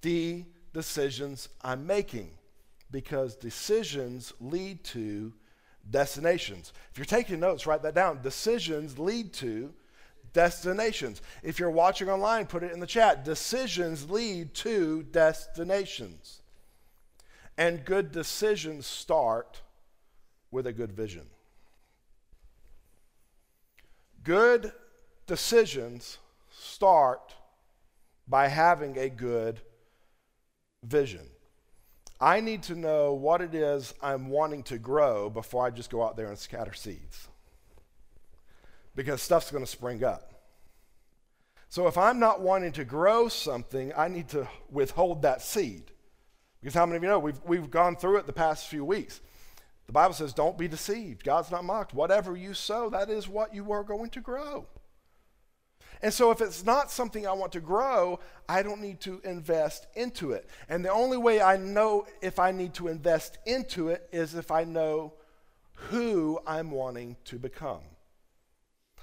the 0.03 0.45
decisions 0.73 1.49
I'm 1.63 1.87
making 1.87 2.31
because 2.91 3.37
decisions 3.37 4.33
lead 4.41 4.85
to 4.85 5.33
destinations. 5.91 6.73
If 6.91 6.99
you're 6.99 7.05
taking 7.05 7.41
notes, 7.41 7.67
write 7.67 7.83
that 7.83 7.95
down. 7.95 8.23
Decisions 8.23 8.99
lead 8.99 9.33
to 9.35 9.73
destinations. 10.33 11.23
If 11.43 11.59
you're 11.59 11.71
watching 11.71 12.09
online, 12.09 12.47
put 12.47 12.63
it 12.63 12.73
in 12.73 12.81
the 12.81 12.87
chat. 12.87 13.25
Decisions 13.25 14.11
lead 14.11 14.55
to 14.55 15.03
destinations. 15.05 16.43
And 17.59 17.85
good 17.85 18.13
decisions 18.13 18.87
start 18.87 19.63
with 20.51 20.67
a 20.67 20.73
good 20.73 20.93
vision. 20.93 21.27
Good 24.23 24.73
decisions 25.27 26.19
start 26.51 27.35
by 28.29 28.49
having 28.49 28.99
a 28.99 29.09
good 29.09 29.61
vision. 30.83 31.27
I 32.21 32.41
need 32.41 32.63
to 32.65 32.75
know 32.75 33.13
what 33.13 33.43
it 33.43 33.55
is 33.55 33.93
I'm 34.01 34.29
wanting 34.29 34.63
to 34.65 34.79
grow 34.79 35.29
before 35.29 35.67
I 35.67 35.71
just 35.71 35.91
go 35.91 36.03
out 36.03 36.17
there 36.17 36.29
and 36.29 36.39
scatter 36.39 36.73
seeds. 36.73 37.29
Because 38.95 39.21
stuff's 39.21 39.51
going 39.51 39.65
to 39.65 39.71
spring 39.71 40.03
up. 40.03 40.33
So 41.69 41.87
if 41.89 41.99
I'm 41.99 42.19
not 42.19 42.41
wanting 42.41 42.73
to 42.73 42.85
grow 42.85 43.29
something, 43.29 43.93
I 43.97 44.09
need 44.09 44.29
to 44.31 44.49
withhold 44.71 45.23
that 45.23 45.43
seed. 45.43 45.91
Because 46.61 46.75
how 46.75 46.87
many 46.87 46.97
of 46.97 47.03
you 47.03 47.09
know 47.11 47.19
we've, 47.19 47.41
we've 47.45 47.71
gone 47.71 47.97
through 47.97 48.17
it 48.19 48.27
the 48.27 48.33
past 48.33 48.69
few 48.69 48.85
weeks? 48.85 49.21
The 49.87 49.93
Bible 49.93 50.15
says, 50.15 50.33
don't 50.33 50.57
be 50.57 50.69
deceived. 50.69 51.23
God's 51.23 51.51
not 51.51 51.65
mocked. 51.65 51.93
Whatever 51.93 52.37
you 52.37 52.55
sow, 52.55 52.89
that 52.91 53.11
is 53.11 53.29
what 53.29 53.55
you 53.55 53.71
are 53.73 53.85
going 53.85 54.11
to 54.11 54.21
grow. 54.21 54.67
And 56.03 56.13
so, 56.13 56.31
if 56.31 56.41
it's 56.41 56.65
not 56.65 56.91
something 56.91 57.27
I 57.27 57.33
want 57.33 57.53
to 57.53 57.61
grow, 57.61 58.21
I 58.49 58.63
don't 58.63 58.81
need 58.81 59.01
to 59.01 59.21
invest 59.25 59.87
into 59.95 60.33
it. 60.33 60.49
And 60.69 60.85
the 60.85 60.91
only 60.91 61.17
way 61.17 61.41
I 61.41 61.57
know 61.57 62.07
if 62.21 62.39
I 62.39 62.53
need 62.53 62.75
to 62.75 62.89
invest 62.89 63.39
into 63.47 63.89
it 63.89 64.09
is 64.13 64.35
if 64.35 64.51
I 64.51 64.65
know 64.65 65.15
who 65.73 66.39
I'm 66.47 66.71
wanting 66.71 67.17
to 67.27 67.39
become. 67.39 67.81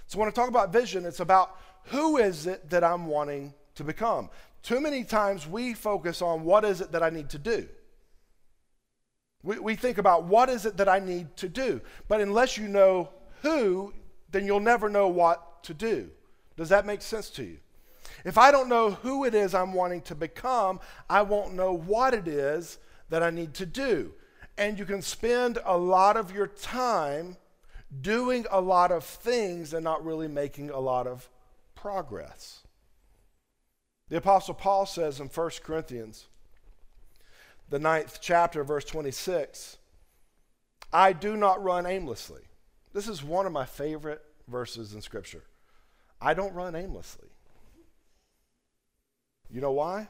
So, 0.07 0.19
when 0.19 0.27
I 0.27 0.31
talk 0.31 0.49
about 0.49 0.71
vision, 0.71 1.05
it's 1.05 1.19
about 1.19 1.57
who 1.85 2.17
is 2.17 2.45
it 2.45 2.69
that 2.69 2.83
I'm 2.83 3.07
wanting 3.07 3.53
to 3.75 3.83
become. 3.83 4.29
Too 4.61 4.79
many 4.79 5.03
times 5.03 5.47
we 5.47 5.73
focus 5.73 6.21
on 6.21 6.43
what 6.43 6.63
is 6.63 6.79
it 6.79 6.91
that 6.91 7.03
I 7.03 7.09
need 7.09 7.29
to 7.31 7.39
do. 7.39 7.67
We, 9.43 9.59
we 9.59 9.75
think 9.75 9.97
about 9.97 10.23
what 10.23 10.49
is 10.49 10.65
it 10.65 10.77
that 10.77 10.87
I 10.87 10.99
need 10.99 11.35
to 11.37 11.49
do. 11.49 11.81
But 12.07 12.21
unless 12.21 12.57
you 12.57 12.67
know 12.67 13.09
who, 13.41 13.93
then 14.31 14.45
you'll 14.45 14.61
never 14.61 14.89
know 14.89 15.09
what 15.09 15.63
to 15.65 15.73
do. 15.73 16.09
Does 16.55 16.69
that 16.69 16.85
make 16.85 17.01
sense 17.01 17.29
to 17.31 17.43
you? 17.43 17.57
If 18.23 18.37
I 18.37 18.51
don't 18.51 18.69
know 18.69 18.91
who 18.91 19.25
it 19.25 19.33
is 19.33 19.53
I'm 19.53 19.73
wanting 19.73 20.01
to 20.03 20.15
become, 20.15 20.79
I 21.09 21.21
won't 21.23 21.53
know 21.53 21.73
what 21.73 22.13
it 22.13 22.27
is 22.27 22.77
that 23.09 23.23
I 23.23 23.29
need 23.29 23.53
to 23.55 23.65
do. 23.65 24.13
And 24.57 24.77
you 24.77 24.85
can 24.85 25.01
spend 25.01 25.59
a 25.65 25.77
lot 25.77 26.15
of 26.15 26.33
your 26.33 26.47
time 26.47 27.37
doing 28.01 28.45
a 28.51 28.61
lot 28.61 28.91
of 28.91 29.03
things 29.03 29.73
and 29.73 29.83
not 29.83 30.05
really 30.05 30.27
making 30.27 30.69
a 30.69 30.79
lot 30.79 31.07
of 31.07 31.29
progress. 31.75 32.61
The 34.09 34.17
Apostle 34.17 34.53
Paul 34.53 34.85
says 34.85 35.19
in 35.19 35.27
1 35.27 35.49
Corinthians 35.63 36.27
the 37.69 37.79
ninth 37.79 38.19
chapter, 38.21 38.63
verse 38.63 38.85
26. 38.85 39.77
I 40.91 41.13
do 41.13 41.35
not 41.35 41.63
run 41.63 41.85
aimlessly. 41.87 42.43
This 42.93 43.07
is 43.07 43.23
one 43.23 43.47
of 43.47 43.51
my 43.51 43.65
favorite 43.65 44.21
verses 44.47 44.93
in 44.93 45.01
Scripture. 45.01 45.43
I 46.23 46.33
don't 46.33 46.53
run 46.53 46.73
aimlessly. 46.73 47.27
You 49.51 49.59
know 49.59 49.73
why? 49.73 50.07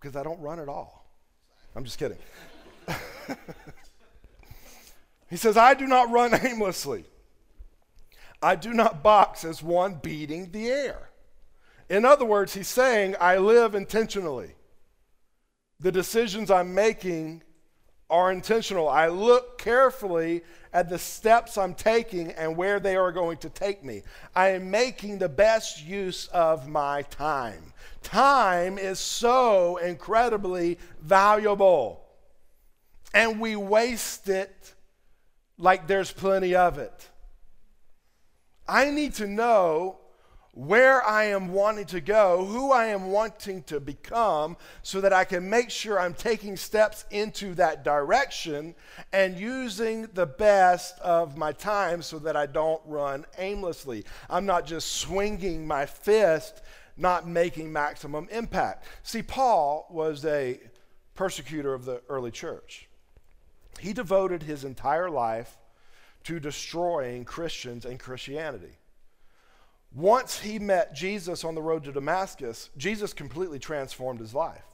Because 0.00 0.16
I 0.16 0.24
don't 0.24 0.40
run 0.40 0.58
at 0.58 0.68
all. 0.68 1.06
I'm 1.76 1.84
just 1.84 1.96
kidding. 1.96 2.18
he 5.30 5.36
says, 5.36 5.56
I 5.56 5.74
do 5.74 5.86
not 5.86 6.10
run 6.10 6.34
aimlessly. 6.44 7.04
I 8.42 8.56
do 8.56 8.74
not 8.74 9.04
box 9.04 9.44
as 9.44 9.62
one 9.62 10.00
beating 10.02 10.50
the 10.50 10.68
air. 10.68 11.10
In 11.88 12.04
other 12.04 12.24
words, 12.24 12.54
he's 12.54 12.68
saying, 12.68 13.14
I 13.20 13.38
live 13.38 13.76
intentionally 13.76 14.56
the 15.78 15.92
decisions 15.92 16.50
I'm 16.50 16.74
making 16.74 17.44
are 18.12 18.30
intentional. 18.30 18.88
I 18.88 19.08
look 19.08 19.58
carefully 19.58 20.42
at 20.72 20.88
the 20.90 20.98
steps 20.98 21.56
I'm 21.56 21.74
taking 21.74 22.30
and 22.32 22.56
where 22.56 22.78
they 22.78 22.94
are 22.94 23.10
going 23.10 23.38
to 23.38 23.48
take 23.48 23.82
me. 23.82 24.02
I 24.36 24.50
am 24.50 24.70
making 24.70 25.18
the 25.18 25.28
best 25.28 25.84
use 25.84 26.28
of 26.28 26.68
my 26.68 27.02
time. 27.02 27.72
Time 28.02 28.78
is 28.78 28.98
so 28.98 29.78
incredibly 29.78 30.78
valuable, 31.00 32.04
and 33.14 33.40
we 33.40 33.56
waste 33.56 34.28
it 34.28 34.74
like 35.56 35.86
there's 35.86 36.12
plenty 36.12 36.54
of 36.54 36.78
it. 36.78 37.08
I 38.68 38.90
need 38.90 39.14
to 39.14 39.26
know 39.26 39.98
where 40.54 41.02
I 41.02 41.24
am 41.24 41.52
wanting 41.52 41.86
to 41.86 42.00
go, 42.00 42.44
who 42.44 42.72
I 42.72 42.86
am 42.86 43.10
wanting 43.10 43.62
to 43.64 43.80
become, 43.80 44.58
so 44.82 45.00
that 45.00 45.12
I 45.12 45.24
can 45.24 45.48
make 45.48 45.70
sure 45.70 45.98
I'm 45.98 46.12
taking 46.12 46.58
steps 46.58 47.06
into 47.10 47.54
that 47.54 47.84
direction 47.84 48.74
and 49.14 49.38
using 49.38 50.08
the 50.12 50.26
best 50.26 50.98
of 51.00 51.38
my 51.38 51.52
time 51.52 52.02
so 52.02 52.18
that 52.18 52.36
I 52.36 52.44
don't 52.44 52.82
run 52.84 53.24
aimlessly. 53.38 54.04
I'm 54.28 54.44
not 54.44 54.66
just 54.66 54.92
swinging 54.92 55.66
my 55.66 55.86
fist, 55.86 56.60
not 56.98 57.26
making 57.26 57.72
maximum 57.72 58.28
impact. 58.30 58.84
See, 59.02 59.22
Paul 59.22 59.86
was 59.90 60.22
a 60.26 60.60
persecutor 61.14 61.72
of 61.72 61.86
the 61.86 62.02
early 62.10 62.30
church, 62.30 62.88
he 63.78 63.94
devoted 63.94 64.42
his 64.42 64.64
entire 64.64 65.08
life 65.08 65.56
to 66.24 66.38
destroying 66.38 67.24
Christians 67.24 67.86
and 67.86 67.98
Christianity. 67.98 68.76
Once 69.94 70.40
he 70.40 70.58
met 70.58 70.94
Jesus 70.94 71.44
on 71.44 71.54
the 71.54 71.62
road 71.62 71.84
to 71.84 71.92
Damascus, 71.92 72.70
Jesus 72.76 73.12
completely 73.12 73.58
transformed 73.58 74.20
his 74.20 74.34
life. 74.34 74.64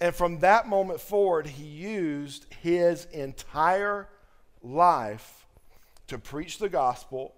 And 0.00 0.12
from 0.14 0.40
that 0.40 0.66
moment 0.66 1.00
forward, 1.00 1.46
he 1.46 1.64
used 1.64 2.46
his 2.60 3.04
entire 3.12 4.08
life 4.62 5.46
to 6.08 6.18
preach 6.18 6.58
the 6.58 6.68
gospel, 6.68 7.34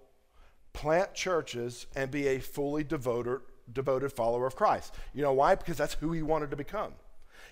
plant 0.73 1.13
churches, 1.13 1.85
and 1.95 2.09
be 2.09 2.27
a 2.27 2.39
fully 2.39 2.83
devoted, 2.83 3.41
devoted 3.71 4.11
follower 4.11 4.47
of 4.47 4.55
Christ. 4.55 4.95
You 5.13 5.21
know 5.21 5.33
why? 5.33 5.53
Because 5.53 5.77
that's 5.77 5.93
who 5.93 6.11
he 6.11 6.23
wanted 6.23 6.49
to 6.49 6.57
become. 6.57 6.93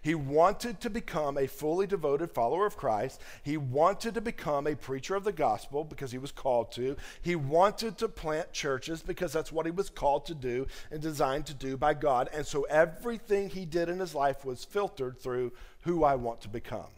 He 0.03 0.15
wanted 0.15 0.81
to 0.81 0.89
become 0.89 1.37
a 1.37 1.47
fully 1.47 1.87
devoted 1.87 2.29
follower 2.29 2.65
of 2.65 2.75
Christ. 2.75 3.21
He 3.41 3.55
wanted 3.55 4.13
to 4.15 4.21
become 4.21 4.67
a 4.67 4.75
preacher 4.75 5.15
of 5.15 5.23
the 5.23 5.31
gospel 5.31 5.85
because 5.85 6.11
he 6.11 6.17
was 6.17 6.33
called 6.33 6.73
to. 6.73 6.97
He 7.21 7.37
wanted 7.37 7.97
to 7.99 8.09
plant 8.09 8.51
churches 8.51 9.01
because 9.01 9.31
that's 9.31 9.51
what 9.51 9.65
he 9.65 9.71
was 9.71 9.89
called 9.89 10.25
to 10.25 10.35
do 10.35 10.67
and 10.91 11.01
designed 11.01 11.45
to 11.45 11.53
do 11.53 11.77
by 11.77 11.93
God. 11.93 12.29
And 12.33 12.45
so 12.45 12.63
everything 12.63 13.49
he 13.49 13.65
did 13.65 13.87
in 13.87 13.99
his 13.99 14.13
life 14.13 14.43
was 14.43 14.65
filtered 14.65 15.19
through 15.19 15.53
who 15.83 16.03
I 16.03 16.15
want 16.15 16.41
to 16.41 16.49
become. 16.49 16.91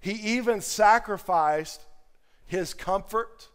He 0.00 0.12
even 0.36 0.60
sacrificed 0.60 1.82
his 2.44 2.74
comfort 2.74 3.48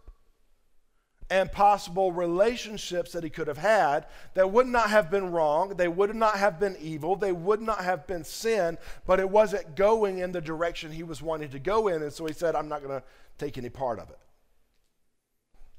and 1.33 1.51
possible 1.51 2.11
relationships 2.11 3.11
that 3.11 3.23
he 3.23 3.29
could 3.31 3.47
have 3.47 3.57
had 3.57 4.05
that 4.35 4.51
would 4.51 4.67
not 4.67 4.91
have 4.91 5.09
been 5.09 5.31
wrong, 5.31 5.69
they 5.69 5.87
would 5.87 6.15
not 6.15 6.37
have 6.37 6.59
been 6.59 6.77
evil, 6.79 7.15
they 7.15 7.31
would 7.31 7.59
not 7.59 7.83
have 7.83 8.05
been 8.05 8.23
sin, 8.23 8.77
but 9.07 9.19
it 9.19 9.27
wasn't 9.27 9.75
going 9.75 10.19
in 10.19 10.31
the 10.31 10.39
direction 10.39 10.91
he 10.91 11.01
was 11.01 11.23
wanting 11.23 11.49
to 11.49 11.57
go 11.57 11.87
in. 11.87 12.03
And 12.03 12.13
so 12.13 12.27
he 12.27 12.33
said, 12.33 12.55
I'm 12.55 12.69
not 12.69 12.83
going 12.83 13.01
to 13.01 13.03
take 13.39 13.57
any 13.57 13.69
part 13.69 13.97
of 13.97 14.11
it. 14.11 14.19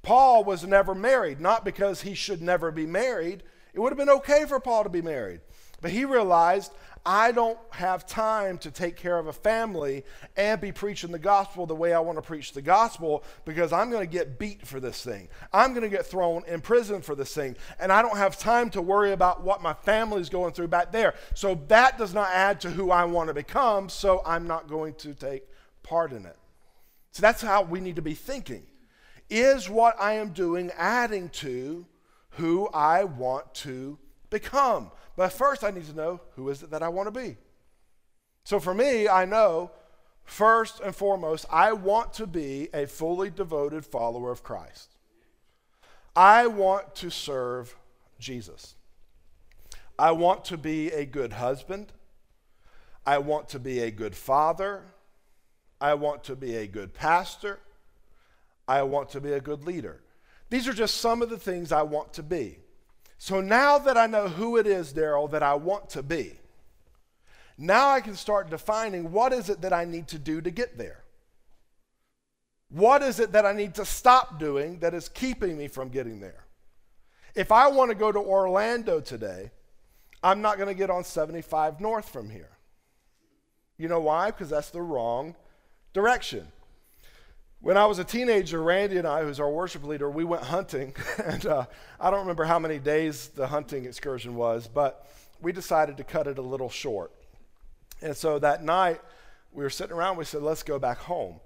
Paul 0.03 0.43
was 0.43 0.67
never 0.67 0.93
married, 0.93 1.41
not 1.41 1.65
because 1.65 2.03
he 2.03 2.15
should 2.15 2.43
never 2.43 2.73
be 2.73 2.85
married. 2.85 3.45
It 3.75 3.79
would 3.79 3.93
have 3.93 3.99
been 3.99 4.11
okay 4.11 4.47
for 4.47 4.59
Paul 4.59 4.83
to 4.83 4.91
be 4.91 5.03
married. 5.03 5.41
But 5.81 5.93
he 5.93 6.05
realized, 6.05 6.73
I 7.07 7.33
don't 7.33 7.59
have 7.71 8.07
time 8.07 8.57
to 8.59 8.71
take 8.71 8.97
care 8.97 9.19
of 9.19 9.27
a 9.27 9.33
family 9.33 10.05
and 10.37 10.59
be 10.59 10.73
preaching 10.73 11.13
the 11.13 11.19
gospel 11.19 11.67
the 11.67 11.75
way 11.75 11.93
I 11.93 12.01
want 12.01 12.17
to 12.17 12.23
preach 12.23 12.53
the 12.53 12.63
gospel 12.63 13.25
because 13.45 13.75
I'm 13.75 13.91
going 13.91 14.07
to 14.07 14.11
get 14.11 14.39
beat 14.39 14.67
for 14.67 14.81
this 14.81 15.05
thing. 15.05 15.29
I'm 15.53 15.75
going 15.75 15.83
to 15.83 15.95
get 15.95 16.07
thrown 16.07 16.45
in 16.47 16.63
prison 16.63 17.03
for 17.03 17.15
this 17.15 17.35
thing. 17.35 17.57
And 17.79 17.93
I 17.93 18.01
don't 18.01 18.17
have 18.17 18.39
time 18.39 18.71
to 18.71 18.81
worry 18.81 19.13
about 19.13 19.43
what 19.43 19.61
my 19.61 19.75
family's 19.75 20.31
going 20.31 20.55
through 20.55 20.69
back 20.69 20.93
there. 20.93 21.15
So 21.35 21.61
that 21.69 21.99
does 21.99 22.15
not 22.15 22.31
add 22.31 22.59
to 22.63 22.71
who 22.71 22.91
I 22.91 23.05
want 23.05 23.29
to 23.29 23.35
become, 23.35 23.91
so 23.91 24.23
I'm 24.25 24.47
not 24.47 24.69
going 24.69 24.95
to 24.95 25.13
take 25.13 25.45
part 25.83 26.13
in 26.13 26.25
it. 26.25 26.37
So 27.11 27.21
that's 27.21 27.43
how 27.43 27.63
we 27.63 27.81
need 27.81 27.97
to 27.97 28.03
be 28.03 28.15
thinking. 28.15 28.63
Is 29.29 29.69
what 29.69 30.01
I 30.01 30.15
am 30.15 30.31
doing 30.31 30.71
adding 30.77 31.29
to 31.31 31.87
who 32.31 32.69
I 32.69 33.05
want 33.05 33.53
to 33.55 33.99
become? 34.35 34.91
But 35.17 35.33
first, 35.33 35.63
I 35.63 35.71
need 35.71 35.87
to 35.87 35.97
know 35.97 36.21
who 36.35 36.49
is 36.49 36.63
it 36.63 36.71
that 36.71 36.83
I 36.83 36.89
want 36.89 37.07
to 37.07 37.21
be. 37.21 37.37
So 38.45 38.59
for 38.59 38.75
me, 38.75 39.09
I 39.09 39.25
know 39.25 39.71
first 40.25 40.81
and 40.81 40.95
foremost, 40.95 41.47
I 41.51 41.73
want 41.73 42.13
to 42.15 42.27
be 42.27 42.69
a 42.75 42.87
fully 42.87 43.31
devoted 43.31 43.87
follower 43.87 44.31
of 44.31 44.43
Christ. 44.43 44.91
I 46.17 46.47
want 46.49 46.95
to 46.97 47.11
serve 47.11 47.77
Jesus. 48.19 48.75
I 49.99 50.11
want 50.11 50.45
to 50.47 50.59
be 50.59 50.91
a 50.91 51.05
good 51.05 51.35
husband. 51.35 51.93
I 53.07 53.19
want 53.19 53.49
to 53.51 53.59
be 53.59 53.81
a 53.81 53.91
good 53.91 54.17
father. 54.17 54.83
I 55.81 55.95
want 55.95 56.25
to 56.25 56.37
be 56.37 56.57
a 56.57 56.67
good 56.67 56.93
pastor. 56.93 57.61
I 58.67 58.83
want 58.83 59.11
to 59.11 59.21
be 59.21 59.33
a 59.33 59.41
good 59.41 59.65
leader. 59.65 60.01
These 60.51 60.67
are 60.67 60.73
just 60.73 60.97
some 60.97 61.23
of 61.23 61.31
the 61.31 61.39
things 61.39 61.71
I 61.71 61.83
want 61.83 62.15
to 62.15 62.23
be. 62.23 62.59
So 63.19 63.41
now 63.41 63.79
that 63.79 63.97
I 63.97 64.07
know 64.07 64.29
who 64.29 64.57
it 64.57 64.67
is, 64.67 64.93
Daryl, 64.93 65.31
that 65.31 65.43
I 65.43 65.55
want 65.55 65.91
to 65.91 66.03
be, 66.03 66.35
now 67.57 67.91
I 67.91 68.01
can 68.01 68.17
start 68.17 68.51
defining 68.51 69.13
what 69.13 69.33
is 69.33 69.49
it 69.49 69.61
that 69.61 69.73
I 69.73 69.85
need 69.85 70.09
to 70.09 70.19
do 70.19 70.41
to 70.41 70.51
get 70.51 70.77
there. 70.77 71.05
What 72.69 73.03
is 73.03 73.21
it 73.21 73.33
that 73.33 73.47
I 73.47 73.53
need 73.53 73.75
to 73.75 73.85
stop 73.85 74.41
doing 74.41 74.81
that 74.81 74.95
is 74.95 75.09
keeping 75.09 75.57
me 75.57 75.69
from 75.69 75.91
getting 75.91 76.21
there? 76.21 76.45
If 77.35 77.53
I 77.53 77.69
want 77.69 77.91
to 77.91 77.95
go 77.95 78.11
to 78.11 78.19
Orlando 78.19 79.01
today, 79.01 79.53
I'm 80.23 80.41
not 80.41 80.57
going 80.57 80.69
to 80.69 80.75
get 80.75 80.91
on 80.91 81.05
75 81.05 81.81
north 81.81 82.09
from 82.09 82.31
here. 82.31 82.51
You 83.79 83.89
know 83.89 84.01
why? 84.01 84.31
Because 84.31 84.51
that's 84.51 84.71
the 84.71 84.83
wrong 84.83 85.37
direction. 85.93 86.49
When 87.65 87.79
I 87.79 87.87
was 87.87 87.99
a 87.99 88.05
teenager, 88.05 88.63
Randy 88.63 88.99
and 88.99 89.09
I, 89.09 89.23
who's 89.23 89.41
our 89.41 89.49
worship 89.49 89.85
leader, 89.85 90.11
we 90.11 90.23
went 90.23 90.43
hunting. 90.43 90.95
and 91.25 91.47
uh, 91.47 91.65
I 91.99 92.11
don't 92.11 92.21
remember 92.21 92.45
how 92.45 92.59
many 92.59 92.79
days 92.79 93.29
the 93.29 93.47
hunting 93.47 93.87
excursion 93.87 94.37
was, 94.37 94.69
but 94.69 95.09
we 95.41 95.51
decided 95.51 95.97
to 95.97 96.05
cut 96.05 96.27
it 96.27 96.37
a 96.37 96.43
little 96.43 96.69
short. 96.69 97.11
And 98.03 98.15
so 98.15 98.39
that 98.39 98.63
night, 98.63 99.01
we 99.51 99.65
were 99.65 99.71
sitting 99.71 99.97
around, 99.97 100.19
we 100.19 100.27
said, 100.27 100.43
let's 100.43 100.63
go 100.63 100.79
back 100.79 100.99
home. 100.99 101.37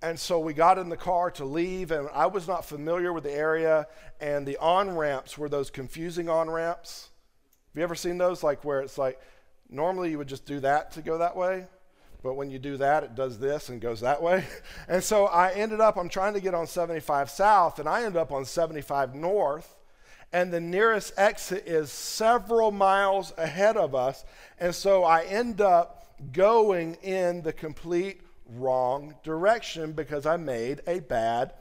And 0.00 0.16
so 0.16 0.38
we 0.38 0.54
got 0.54 0.78
in 0.78 0.90
the 0.90 0.96
car 0.96 1.28
to 1.32 1.44
leave, 1.44 1.90
and 1.90 2.08
I 2.14 2.26
was 2.26 2.46
not 2.46 2.64
familiar 2.64 3.12
with 3.12 3.24
the 3.24 3.32
area, 3.32 3.88
and 4.20 4.46
the 4.46 4.58
on 4.58 4.96
ramps 4.96 5.36
were 5.36 5.48
those 5.48 5.70
confusing 5.70 6.28
on 6.28 6.48
ramps. 6.48 7.08
Have 7.72 7.78
you 7.78 7.82
ever 7.82 7.96
seen 7.96 8.16
those? 8.16 8.44
Like 8.44 8.64
where 8.64 8.78
it's 8.80 8.96
like, 8.96 9.20
normally 9.68 10.12
you 10.12 10.18
would 10.18 10.28
just 10.28 10.46
do 10.46 10.60
that 10.60 10.92
to 10.92 11.02
go 11.02 11.18
that 11.18 11.34
way 11.34 11.66
but 12.22 12.34
when 12.34 12.50
you 12.50 12.58
do 12.58 12.76
that, 12.78 13.04
it 13.04 13.14
does 13.14 13.38
this 13.38 13.68
and 13.68 13.80
goes 13.80 14.00
that 14.00 14.22
way. 14.22 14.44
And 14.88 15.02
so 15.02 15.26
I 15.26 15.52
ended 15.52 15.80
up, 15.80 15.96
I'm 15.96 16.08
trying 16.08 16.34
to 16.34 16.40
get 16.40 16.54
on 16.54 16.66
75 16.66 17.30
South, 17.30 17.78
and 17.78 17.88
I 17.88 18.04
ended 18.04 18.16
up 18.16 18.32
on 18.32 18.44
75 18.44 19.14
North, 19.14 19.76
and 20.32 20.52
the 20.52 20.60
nearest 20.60 21.12
exit 21.16 21.66
is 21.66 21.90
several 21.90 22.70
miles 22.70 23.32
ahead 23.38 23.76
of 23.76 23.94
us. 23.94 24.24
And 24.58 24.74
so 24.74 25.04
I 25.04 25.24
end 25.24 25.60
up 25.60 26.16
going 26.32 26.94
in 27.02 27.42
the 27.42 27.52
complete 27.52 28.20
wrong 28.46 29.14
direction 29.22 29.92
because 29.92 30.26
I 30.26 30.36
made 30.36 30.82
a 30.86 31.00
bad 31.00 31.54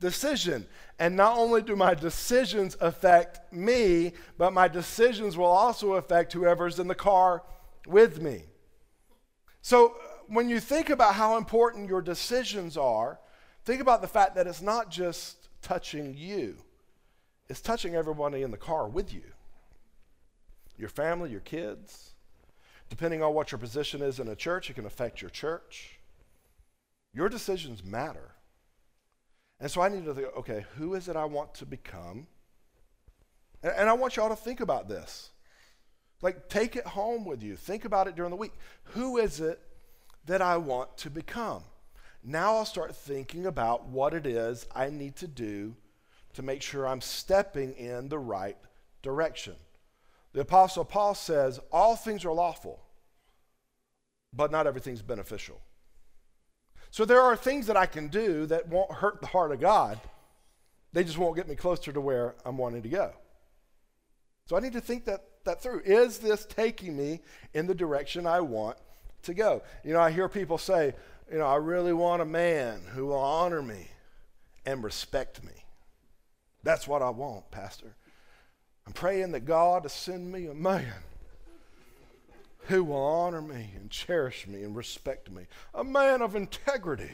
decision. 0.00 0.66
And 0.98 1.16
not 1.16 1.36
only 1.36 1.62
do 1.62 1.76
my 1.76 1.94
decisions 1.94 2.76
affect 2.80 3.52
me, 3.52 4.12
but 4.38 4.52
my 4.52 4.68
decisions 4.68 5.36
will 5.36 5.46
also 5.46 5.94
affect 5.94 6.32
whoever's 6.32 6.78
in 6.78 6.88
the 6.88 6.94
car 6.94 7.42
with 7.86 8.22
me. 8.22 8.44
So 9.64 9.86
uh, 9.86 9.92
when 10.26 10.50
you 10.50 10.60
think 10.60 10.90
about 10.90 11.14
how 11.14 11.38
important 11.38 11.88
your 11.88 12.02
decisions 12.02 12.76
are, 12.76 13.18
think 13.64 13.80
about 13.80 14.02
the 14.02 14.06
fact 14.06 14.34
that 14.34 14.46
it's 14.46 14.60
not 14.60 14.90
just 14.90 15.48
touching 15.62 16.14
you, 16.14 16.58
it's 17.48 17.62
touching 17.62 17.94
everybody 17.94 18.42
in 18.42 18.50
the 18.50 18.58
car 18.58 18.86
with 18.86 19.12
you 19.12 19.22
your 20.76 20.90
family, 20.90 21.30
your 21.30 21.40
kids. 21.40 22.10
Depending 22.90 23.22
on 23.22 23.32
what 23.32 23.52
your 23.52 23.58
position 23.58 24.02
is 24.02 24.18
in 24.20 24.28
a 24.28 24.36
church, 24.36 24.68
it 24.68 24.74
can 24.74 24.84
affect 24.84 25.22
your 25.22 25.30
church. 25.30 25.98
Your 27.14 27.28
decisions 27.28 27.82
matter. 27.82 28.32
And 29.60 29.70
so 29.70 29.80
I 29.80 29.88
need 29.88 30.04
to 30.04 30.12
think 30.12 30.28
okay, 30.36 30.66
who 30.76 30.94
is 30.94 31.08
it 31.08 31.16
I 31.16 31.24
want 31.24 31.54
to 31.54 31.64
become? 31.64 32.26
And, 33.62 33.72
and 33.78 33.88
I 33.88 33.94
want 33.94 34.16
y'all 34.16 34.28
to 34.28 34.36
think 34.36 34.60
about 34.60 34.88
this. 34.88 35.30
Like, 36.24 36.48
take 36.48 36.74
it 36.74 36.86
home 36.86 37.26
with 37.26 37.42
you. 37.42 37.54
Think 37.54 37.84
about 37.84 38.08
it 38.08 38.16
during 38.16 38.30
the 38.30 38.36
week. 38.36 38.54
Who 38.94 39.18
is 39.18 39.40
it 39.40 39.60
that 40.24 40.40
I 40.40 40.56
want 40.56 40.96
to 40.98 41.10
become? 41.10 41.62
Now 42.24 42.54
I'll 42.54 42.64
start 42.64 42.96
thinking 42.96 43.44
about 43.44 43.88
what 43.88 44.14
it 44.14 44.24
is 44.24 44.66
I 44.74 44.88
need 44.88 45.16
to 45.16 45.28
do 45.28 45.76
to 46.32 46.42
make 46.42 46.62
sure 46.62 46.88
I'm 46.88 47.02
stepping 47.02 47.74
in 47.74 48.08
the 48.08 48.18
right 48.18 48.56
direction. 49.02 49.56
The 50.32 50.40
Apostle 50.40 50.86
Paul 50.86 51.14
says, 51.14 51.60
All 51.70 51.94
things 51.94 52.24
are 52.24 52.32
lawful, 52.32 52.80
but 54.32 54.50
not 54.50 54.66
everything's 54.66 55.02
beneficial. 55.02 55.60
So 56.90 57.04
there 57.04 57.20
are 57.20 57.36
things 57.36 57.66
that 57.66 57.76
I 57.76 57.84
can 57.84 58.08
do 58.08 58.46
that 58.46 58.70
won't 58.70 58.92
hurt 58.92 59.20
the 59.20 59.26
heart 59.26 59.52
of 59.52 59.60
God. 59.60 60.00
They 60.94 61.04
just 61.04 61.18
won't 61.18 61.36
get 61.36 61.48
me 61.48 61.54
closer 61.54 61.92
to 61.92 62.00
where 62.00 62.34
I'm 62.46 62.56
wanting 62.56 62.80
to 62.80 62.88
go. 62.88 63.12
So 64.46 64.56
I 64.56 64.60
need 64.60 64.72
to 64.72 64.80
think 64.80 65.04
that 65.04 65.22
that 65.44 65.62
through. 65.62 65.82
Is 65.84 66.18
this 66.18 66.44
taking 66.46 66.96
me 66.96 67.20
in 67.52 67.66
the 67.66 67.74
direction 67.74 68.26
I 68.26 68.40
want 68.40 68.76
to 69.22 69.34
go? 69.34 69.62
You 69.84 69.92
know, 69.92 70.00
I 70.00 70.10
hear 70.10 70.28
people 70.28 70.58
say, 70.58 70.94
you 71.30 71.38
know, 71.38 71.46
I 71.46 71.56
really 71.56 71.92
want 71.92 72.22
a 72.22 72.26
man 72.26 72.80
who 72.94 73.06
will 73.06 73.18
honor 73.18 73.62
me 73.62 73.88
and 74.66 74.82
respect 74.82 75.42
me. 75.42 75.52
That's 76.62 76.88
what 76.88 77.02
I 77.02 77.10
want, 77.10 77.50
Pastor. 77.50 77.94
I'm 78.86 78.92
praying 78.92 79.32
that 79.32 79.44
God 79.44 79.82
to 79.82 79.88
send 79.88 80.30
me 80.30 80.46
a 80.46 80.54
man 80.54 80.92
who 82.66 82.84
will 82.84 83.02
honor 83.02 83.42
me 83.42 83.70
and 83.76 83.90
cherish 83.90 84.46
me 84.46 84.62
and 84.62 84.74
respect 84.74 85.30
me, 85.30 85.44
a 85.74 85.84
man 85.84 86.22
of 86.22 86.34
integrity, 86.34 87.10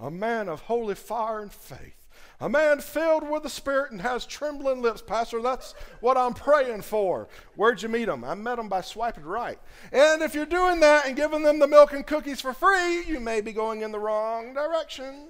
a 0.00 0.10
man 0.10 0.48
of 0.48 0.62
holy 0.62 0.94
fire 0.94 1.40
and 1.40 1.52
faith. 1.52 1.97
A 2.40 2.48
man 2.48 2.80
filled 2.80 3.28
with 3.28 3.42
the 3.42 3.50
Spirit 3.50 3.90
and 3.90 4.00
has 4.00 4.24
trembling 4.24 4.80
lips, 4.80 5.02
Pastor. 5.02 5.42
That's 5.42 5.74
what 6.00 6.16
I'm 6.16 6.34
praying 6.34 6.82
for. 6.82 7.26
Where'd 7.56 7.82
you 7.82 7.88
meet 7.88 8.08
him? 8.08 8.22
I 8.22 8.34
met 8.34 8.60
him 8.60 8.68
by 8.68 8.80
swiping 8.80 9.24
right. 9.24 9.58
And 9.90 10.22
if 10.22 10.36
you're 10.36 10.46
doing 10.46 10.78
that 10.80 11.06
and 11.06 11.16
giving 11.16 11.42
them 11.42 11.58
the 11.58 11.66
milk 11.66 11.92
and 11.92 12.06
cookies 12.06 12.40
for 12.40 12.52
free, 12.52 13.02
you 13.06 13.18
may 13.18 13.40
be 13.40 13.52
going 13.52 13.82
in 13.82 13.90
the 13.90 13.98
wrong 13.98 14.54
direction. 14.54 15.26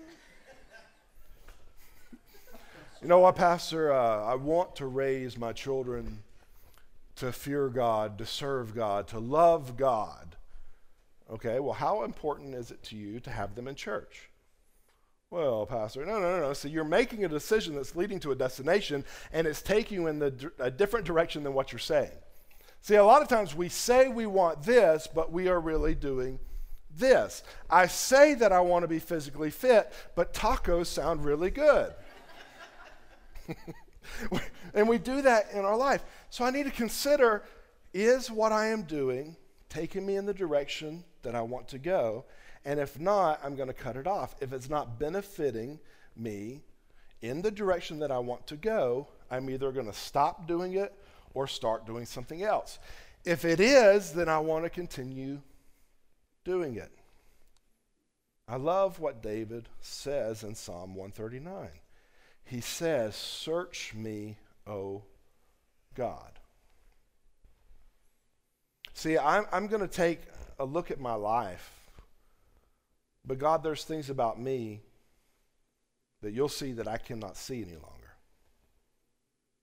you 3.01 3.09
know 3.09 3.21
what, 3.21 3.37
Pastor? 3.37 3.90
Uh, 3.90 4.25
I 4.25 4.35
want 4.35 4.77
to 4.77 4.87
raise 4.87 5.38
my 5.38 5.55
children 5.55 6.23
to 7.16 7.33
fear 7.33 7.71
God, 7.71 8.18
to 8.18 8.27
serve 8.27 8.75
God, 8.75 9.09
to 9.09 9.18
love 9.18 9.79
God. 9.79 10.37
Okay, 11.31 11.59
well, 11.59 11.73
how 11.73 12.05
important 12.05 12.55
is 12.55 12.71
it 12.71 12.83
to 12.85 12.97
you 12.97 13.18
to 13.21 13.31
have 13.31 13.55
them 13.55 13.66
in 13.66 13.75
church? 13.77 14.29
Well, 15.31 15.67
Pastor, 15.67 16.07
no, 16.07 16.19
no, 16.19 16.38
no, 16.38 16.41
no. 16.41 16.53
So 16.55 16.69
you're 16.69 16.85
making 16.85 17.25
a 17.25 17.29
decision 17.29 17.75
that's 17.75 17.95
leading 17.95 18.19
to 18.21 18.33
a 18.33 18.35
destination, 18.35 19.05
and 19.33 19.47
it's 19.47 19.61
taking 19.61 20.01
you 20.01 20.07
in 20.07 20.19
the, 20.19 20.51
a 20.59 20.71
different 20.71 21.05
direction 21.05 21.43
than 21.43 21.53
what 21.53 21.71
you're 21.71 21.79
saying. 21.79 22.12
See, 22.81 22.95
a 22.95 23.05
lot 23.05 23.21
of 23.21 23.29
times 23.29 23.55
we 23.55 23.69
say 23.69 24.09
we 24.09 24.27
want 24.27 24.62
this, 24.62 25.07
but 25.07 25.31
we 25.31 25.49
are 25.49 25.61
really 25.61 25.95
doing 25.95 26.38
this. 26.97 27.43
I 27.69 27.88
say 27.88 28.35
that 28.35 28.53
I 28.53 28.61
want 28.61 28.85
to 28.85 28.88
be 28.88 28.99
physically 28.99 29.51
fit, 29.51 29.93
but 30.14 30.33
tacos 30.33 30.87
sound 30.87 31.25
really 31.25 31.51
good. 31.51 31.93
and 34.75 34.88
we 34.88 34.97
do 34.97 35.21
that 35.23 35.51
in 35.53 35.64
our 35.64 35.77
life. 35.77 36.05
So 36.31 36.45
I 36.45 36.51
need 36.51 36.64
to 36.64 36.71
consider 36.71 37.43
is 37.93 38.31
what 38.31 38.53
I 38.53 38.69
am 38.69 38.83
doing 38.83 39.37
taking 39.69 40.07
me 40.07 40.17
in 40.17 40.25
the 40.25 40.35
direction 40.35 41.05
that 41.23 41.35
I 41.35 41.43
want 41.43 41.69
to 41.69 41.79
go? 41.79 42.25
And 42.64 42.81
if 42.81 42.99
not, 42.99 43.40
I'm 43.42 43.57
going 43.57 43.68
to 43.68 43.75
cut 43.75 43.97
it 43.97 44.07
off. 44.07 44.35
If 44.40 44.53
it's 44.53 44.68
not 44.68 44.99
benefiting 44.99 45.79
me 46.16 46.62
in 47.23 47.42
the 47.42 47.51
direction 47.51 47.99
that 48.01 48.11
I 48.11 48.18
want 48.18 48.47
to 48.49 48.57
go, 48.57 49.09
I'm 49.31 49.49
either 49.51 49.73
going 49.73 49.87
to 49.87 49.92
stop 49.92 50.47
doing 50.47 50.75
it 50.75 50.92
or 51.35 51.47
start 51.47 51.87
doing 51.87 52.07
something 52.07 52.42
else. 52.42 52.79
If 53.25 53.44
it 53.44 53.61
is, 53.61 54.12
then 54.12 54.29
I 54.29 54.38
want 54.38 54.64
to 54.64 54.71
continue 54.71 55.40
doing 56.44 56.77
it. 56.77 56.90
I 58.49 58.57
love 58.57 58.99
what 58.99 59.23
David 59.23 59.68
says 59.81 60.42
in 60.42 60.55
Psalm 60.55 60.94
139. 60.94 61.68
He 62.44 62.62
says, 62.62 63.14
Search 63.14 63.92
me, 63.94 64.38
O 64.66 65.03
God. 65.94 66.33
See, 68.94 69.18
I'm, 69.18 69.44
I'm 69.53 69.66
going 69.66 69.83
to 69.83 69.88
take 69.88 70.23
a 70.59 70.64
look 70.64 70.90
at 70.90 70.99
my 70.99 71.14
life. 71.14 71.71
But 73.29 73.38
God, 73.38 73.62
there's 73.62 73.85
things 73.85 74.09
about 74.09 74.41
me 74.41 74.81
that 76.23 76.33
you'll 76.33 76.49
see 76.49 76.73
that 76.73 76.88
I 76.88 76.97
cannot 76.97 77.37
see 77.37 77.61
any 77.61 77.75
longer. 77.75 78.17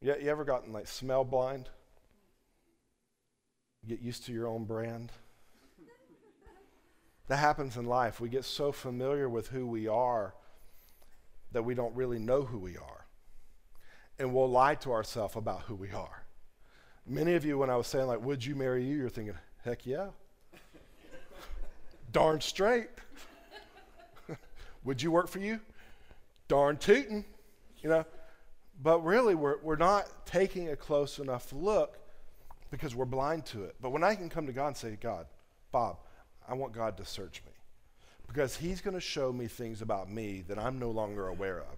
You, 0.02 0.16
you 0.22 0.30
ever 0.30 0.46
gotten 0.46 0.72
like 0.72 0.86
smell 0.86 1.24
blind? 1.24 1.68
Get 3.88 4.02
used 4.02 4.24
to 4.28 4.32
your 4.32 4.48
own 4.48 4.64
brand? 4.66 5.12
That 7.28 7.38
happens 7.38 7.76
in 7.76 7.88
life. 7.88 8.22
We 8.22 8.30
get 8.30 8.46
so 8.46 8.72
familiar 8.72 9.28
with 9.28 9.48
who 9.48 9.66
we 9.66 9.88
are 9.88 10.36
that 11.54 11.64
we 11.64 11.74
don't 11.74 11.96
really 11.96 12.20
know 12.20 12.44
who 12.44 12.60
we 12.60 12.78
are. 12.78 13.08
And 14.20 14.32
we'll 14.32 14.48
lie 14.48 14.76
to 14.76 14.92
ourselves 14.92 15.36
about 15.36 15.62
who 15.62 15.74
we 15.74 15.90
are. 15.90 16.24
Many 17.08 17.34
of 17.34 17.44
you, 17.44 17.58
when 17.58 17.72
I 17.72 17.78
was 17.78 17.88
saying, 17.88 18.06
like, 18.06 18.24
would 18.24 18.46
you 18.46 18.54
marry 18.54 18.86
you, 18.86 18.96
you're 18.96 19.10
thinking, 19.10 19.34
heck 19.64 19.88
yeah. 19.88 20.10
Darn 22.12 22.42
straight. 22.42 22.90
Would 24.86 25.02
you 25.02 25.12
work 25.12 25.28
for 25.28 25.40
you? 25.40 25.60
Darn 26.48 26.78
tootin'. 26.78 27.26
You 27.82 27.90
know, 27.90 28.06
but 28.82 29.04
really, 29.04 29.36
we're, 29.36 29.58
we're 29.62 29.76
not 29.76 30.26
taking 30.26 30.70
a 30.70 30.76
close 30.76 31.20
enough 31.20 31.52
look 31.54 32.00
because 32.72 32.96
we're 32.96 33.06
blind 33.06 33.46
to 33.48 33.64
it. 33.64 33.76
But 33.82 33.92
when 33.92 34.04
I 34.04 34.16
can 34.16 34.30
come 34.30 34.48
to 34.48 34.54
God 34.54 34.68
and 34.68 34.78
say, 34.78 34.98
God, 35.00 35.28
Bob, 35.72 35.98
I 36.48 36.54
want 36.54 36.74
God 36.74 36.98
to 36.98 37.06
search 37.06 37.42
me 37.46 37.52
because 38.28 38.56
He's 38.56 38.82
going 38.82 38.94
to 38.94 39.02
show 39.02 39.32
me 39.32 39.48
things 39.48 39.82
about 39.82 40.10
me 40.10 40.44
that 40.48 40.58
I'm 40.58 40.80
no 40.80 40.92
longer 40.92 41.28
aware 41.28 41.60
of. 41.60 41.78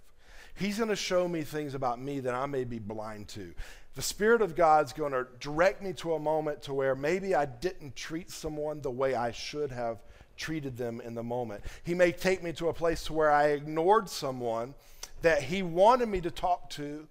He's 0.55 0.77
going 0.77 0.89
to 0.89 0.95
show 0.95 1.27
me 1.27 1.43
things 1.43 1.75
about 1.75 2.01
me 2.01 2.19
that 2.21 2.33
I 2.33 2.47
may 2.47 2.63
be 2.63 2.79
blind 2.79 3.27
to. 3.29 3.53
The 3.93 4.01
Spirit 4.01 4.41
of 4.41 4.55
God's 4.55 4.91
going 4.91 5.11
to 5.11 5.27
direct 5.39 5.83
me 5.83 5.93
to 5.93 6.13
a 6.13 6.19
moment 6.19 6.63
to 6.63 6.73
where 6.73 6.95
maybe 6.95 7.35
I 7.35 7.45
didn't 7.45 7.95
treat 7.95 8.31
someone 8.31 8.81
the 8.81 8.91
way 8.91 9.13
I 9.13 9.31
should 9.31 9.71
have 9.71 9.99
treated 10.37 10.77
them 10.77 11.01
in 11.01 11.15
the 11.15 11.23
moment. 11.23 11.63
He 11.83 11.93
may 11.93 12.11
take 12.11 12.43
me 12.43 12.53
to 12.53 12.69
a 12.69 12.73
place 12.73 13.09
where 13.09 13.31
I 13.31 13.47
ignored 13.47 14.09
someone 14.09 14.73
that 15.21 15.43
he 15.43 15.63
wanted 15.63 16.07
me 16.09 16.21
to 16.21 16.31
talk 16.31 16.69
to 16.71 17.07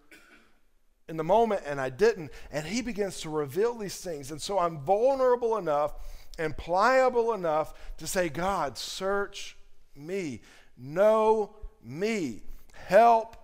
in 1.08 1.16
the 1.16 1.24
moment 1.24 1.62
and 1.66 1.80
I 1.80 1.90
didn't. 1.90 2.30
And 2.50 2.66
he 2.66 2.82
begins 2.82 3.20
to 3.20 3.30
reveal 3.30 3.74
these 3.74 4.00
things. 4.00 4.30
And 4.30 4.40
so 4.40 4.58
I'm 4.58 4.78
vulnerable 4.78 5.56
enough 5.56 5.94
and 6.38 6.56
pliable 6.56 7.32
enough 7.32 7.74
to 7.98 8.06
say, 8.06 8.28
God, 8.28 8.76
search 8.76 9.56
me, 9.94 10.40
know 10.76 11.54
me, 11.82 12.42
help 12.72 13.36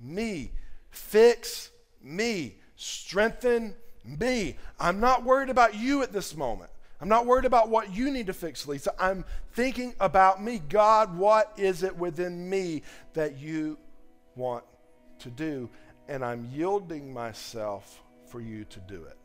me, 0.00 0.52
fix 0.90 1.70
me, 2.02 2.56
strengthen 2.76 3.74
me. 4.04 4.56
I'm 4.78 5.00
not 5.00 5.24
worried 5.24 5.50
about 5.50 5.74
you 5.74 6.02
at 6.02 6.12
this 6.12 6.36
moment. 6.36 6.70
I'm 7.00 7.08
not 7.08 7.26
worried 7.26 7.44
about 7.44 7.68
what 7.68 7.94
you 7.94 8.10
need 8.10 8.26
to 8.26 8.32
fix, 8.32 8.66
Lisa. 8.66 8.92
I'm 8.98 9.24
thinking 9.52 9.94
about 10.00 10.42
me. 10.42 10.60
God, 10.68 11.16
what 11.16 11.52
is 11.56 11.82
it 11.82 11.96
within 11.96 12.50
me 12.50 12.82
that 13.14 13.38
you 13.38 13.78
want 14.34 14.64
to 15.20 15.30
do, 15.30 15.68
and 16.08 16.24
I'm 16.24 16.48
yielding 16.52 17.12
myself 17.12 18.02
for 18.26 18.40
you 18.40 18.64
to 18.64 18.80
do 18.80 19.04
it. 19.04 19.16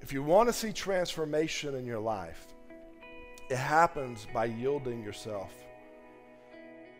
If 0.00 0.12
you 0.12 0.22
want 0.22 0.48
to 0.48 0.52
see 0.52 0.72
transformation 0.72 1.74
in 1.74 1.86
your 1.86 1.98
life, 1.98 2.46
it 3.50 3.56
happens 3.56 4.26
by 4.32 4.46
yielding 4.46 5.02
yourself 5.02 5.52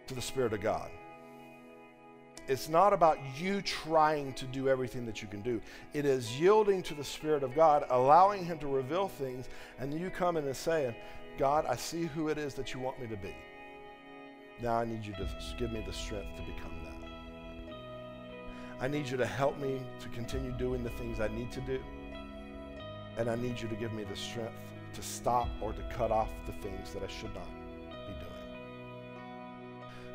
to 0.06 0.14
the 0.14 0.22
Spirit 0.22 0.52
of 0.52 0.60
God. 0.60 0.90
It's 2.46 2.68
not 2.68 2.92
about 2.92 3.18
you 3.38 3.62
trying 3.62 4.34
to 4.34 4.44
do 4.44 4.68
everything 4.68 5.06
that 5.06 5.22
you 5.22 5.28
can 5.28 5.40
do. 5.40 5.60
It 5.94 6.04
is 6.04 6.38
yielding 6.38 6.82
to 6.82 6.94
the 6.94 7.04
Spirit 7.04 7.42
of 7.42 7.54
God, 7.54 7.86
allowing 7.88 8.44
Him 8.44 8.58
to 8.58 8.66
reveal 8.66 9.08
things, 9.08 9.48
and 9.78 9.98
you 9.98 10.10
come 10.10 10.36
in 10.36 10.44
and 10.44 10.56
saying, 10.56 10.94
God, 11.38 11.64
I 11.66 11.76
see 11.76 12.04
who 12.04 12.28
it 12.28 12.36
is 12.36 12.54
that 12.54 12.74
you 12.74 12.80
want 12.80 13.00
me 13.00 13.06
to 13.06 13.16
be. 13.16 13.34
Now 14.62 14.76
I 14.76 14.84
need 14.84 15.04
you 15.04 15.14
to 15.14 15.28
give 15.58 15.72
me 15.72 15.82
the 15.86 15.92
strength 15.92 16.36
to 16.36 16.42
become 16.42 16.72
that. 16.84 16.94
I 18.80 18.88
need 18.88 19.08
you 19.08 19.16
to 19.16 19.26
help 19.26 19.58
me 19.58 19.80
to 20.00 20.08
continue 20.10 20.52
doing 20.52 20.84
the 20.84 20.90
things 20.90 21.20
I 21.20 21.28
need 21.28 21.50
to 21.52 21.60
do. 21.62 21.80
And 23.16 23.30
I 23.30 23.36
need 23.36 23.60
you 23.60 23.68
to 23.68 23.74
give 23.74 23.92
me 23.92 24.04
the 24.04 24.16
strength 24.16 24.52
to 24.92 25.02
stop 25.02 25.48
or 25.60 25.72
to 25.72 25.82
cut 25.96 26.10
off 26.10 26.28
the 26.46 26.52
things 26.52 26.92
that 26.92 27.02
I 27.02 27.08
should 27.08 27.34
not. 27.34 27.48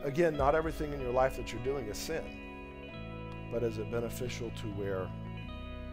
Again, 0.04 0.38
not 0.38 0.56
everything 0.56 0.94
in 0.94 1.02
your 1.02 1.12
life 1.12 1.36
that 1.38 1.52
you're 1.52 1.64
doing 1.64 1.88
is 1.88 1.98
sin, 1.98 2.24
but 3.52 3.64
is 3.64 3.78
it 3.78 3.92
beneficial 3.92 4.52
to 4.62 4.68
where 4.74 5.10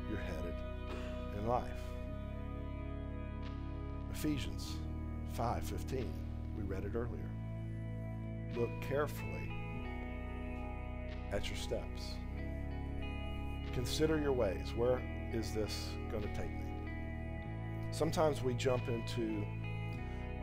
you're 0.09 0.19
headed 0.19 0.55
in 1.39 1.47
life? 1.47 1.65
Ephesians 4.13 4.77
5:15. 5.37 6.11
We 6.57 6.63
read 6.63 6.85
it 6.85 6.95
earlier 6.95 7.31
look 8.57 8.71
carefully 8.81 9.53
at 11.33 11.49
your 11.49 11.57
steps. 11.57 12.15
Consider 13.75 14.19
your 14.19 14.33
ways. 14.33 14.73
Where 14.75 15.01
is 15.33 15.53
this 15.53 15.91
going 16.11 16.23
to 16.23 16.35
take 16.35 16.51
me? 16.51 16.65
Sometimes 17.91 18.43
we 18.43 18.55
jump 18.55 18.89
into 18.89 19.45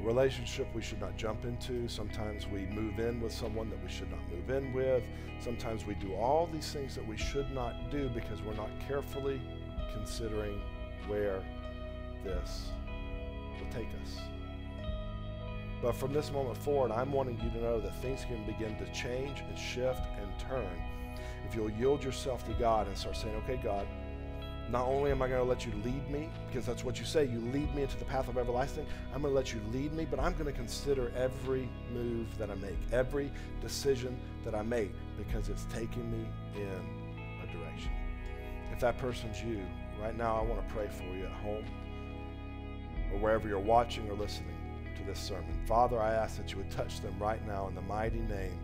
relationship 0.03 0.67
we 0.73 0.81
should 0.81 0.99
not 0.99 1.15
jump 1.17 1.45
into. 1.45 1.87
Sometimes 1.87 2.47
we 2.47 2.65
move 2.67 2.99
in 2.99 3.21
with 3.21 3.31
someone 3.33 3.69
that 3.69 3.81
we 3.81 3.89
should 3.89 4.11
not 4.11 4.19
move 4.29 4.49
in 4.49 4.73
with. 4.73 5.03
Sometimes 5.39 5.85
we 5.85 5.95
do 5.95 6.13
all 6.13 6.47
these 6.51 6.71
things 6.71 6.95
that 6.95 7.07
we 7.07 7.17
should 7.17 7.51
not 7.51 7.89
do 7.89 8.09
because 8.09 8.41
we're 8.41 8.53
not 8.55 8.69
carefully 8.87 9.41
considering 9.93 10.59
where 11.07 11.43
this 12.23 12.69
will 13.59 13.71
take 13.71 13.89
us. 14.01 14.17
But 15.81 15.95
from 15.95 16.13
this 16.13 16.31
moment 16.31 16.57
forward, 16.57 16.91
I'm 16.91 17.11
wanting 17.11 17.39
you 17.43 17.49
to 17.49 17.61
know 17.61 17.79
that 17.81 17.95
things 18.01 18.25
can 18.25 18.45
begin 18.45 18.77
to 18.77 18.85
change 18.93 19.41
and 19.47 19.57
shift 19.57 20.01
and 20.19 20.29
turn 20.39 20.81
if 21.47 21.55
you'll 21.55 21.71
yield 21.71 22.03
yourself 22.03 22.45
to 22.45 22.53
God 22.53 22.87
and 22.87 22.97
start 22.97 23.17
saying, 23.17 23.35
okay, 23.43 23.59
God, 23.61 23.85
not 24.69 24.87
only 24.87 25.11
am 25.11 25.21
I 25.21 25.27
going 25.27 25.41
to 25.41 25.47
let 25.47 25.65
you 25.65 25.71
lead 25.83 26.09
me, 26.09 26.29
because 26.47 26.65
that's 26.65 26.83
what 26.83 26.99
you 26.99 27.05
say, 27.05 27.25
you 27.25 27.39
lead 27.51 27.73
me 27.75 27.83
into 27.83 27.97
the 27.97 28.05
path 28.05 28.27
of 28.27 28.37
everlasting, 28.37 28.85
I'm 29.13 29.21
going 29.21 29.33
to 29.33 29.35
let 29.35 29.53
you 29.53 29.59
lead 29.71 29.93
me, 29.93 30.05
but 30.09 30.19
I'm 30.19 30.33
going 30.33 30.45
to 30.45 30.51
consider 30.51 31.11
every 31.15 31.69
move 31.93 32.27
that 32.37 32.49
I 32.49 32.55
make, 32.55 32.77
every 32.91 33.31
decision 33.61 34.17
that 34.45 34.55
I 34.55 34.61
make, 34.61 34.91
because 35.17 35.49
it's 35.49 35.65
taking 35.65 36.09
me 36.11 36.25
in 36.55 37.43
a 37.43 37.51
direction. 37.51 37.91
If 38.71 38.79
that 38.79 38.97
person's 38.97 39.43
you, 39.43 39.61
right 40.01 40.17
now 40.17 40.37
I 40.37 40.43
want 40.43 40.67
to 40.67 40.73
pray 40.73 40.87
for 40.87 41.03
you 41.15 41.25
at 41.25 41.31
home 41.31 41.65
or 43.11 43.19
wherever 43.19 43.47
you're 43.47 43.59
watching 43.59 44.09
or 44.09 44.13
listening 44.13 44.55
to 44.97 45.03
this 45.03 45.19
sermon. 45.19 45.59
Father, 45.67 46.01
I 46.01 46.13
ask 46.13 46.37
that 46.37 46.51
you 46.51 46.57
would 46.57 46.71
touch 46.71 47.01
them 47.01 47.15
right 47.19 47.45
now 47.45 47.67
in 47.67 47.75
the 47.75 47.81
mighty 47.81 48.21
name 48.21 48.59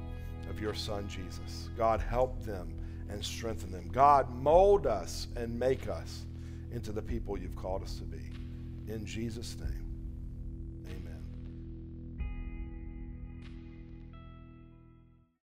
of 0.49 0.59
your 0.59 0.73
Son, 0.73 1.07
Jesus. 1.07 1.69
God, 1.77 2.01
help 2.01 2.41
them 2.43 2.73
and 3.09 3.23
strengthen 3.23 3.71
them. 3.71 3.89
God, 3.91 4.33
mold 4.35 4.87
us 4.87 5.27
and 5.35 5.57
make 5.57 5.87
us 5.87 6.25
into 6.71 6.91
the 6.91 7.01
people 7.01 7.37
you've 7.37 7.55
called 7.55 7.83
us 7.83 7.95
to 7.95 8.03
be. 8.03 8.21
In 8.87 9.05
Jesus' 9.05 9.57
name. 9.59 9.88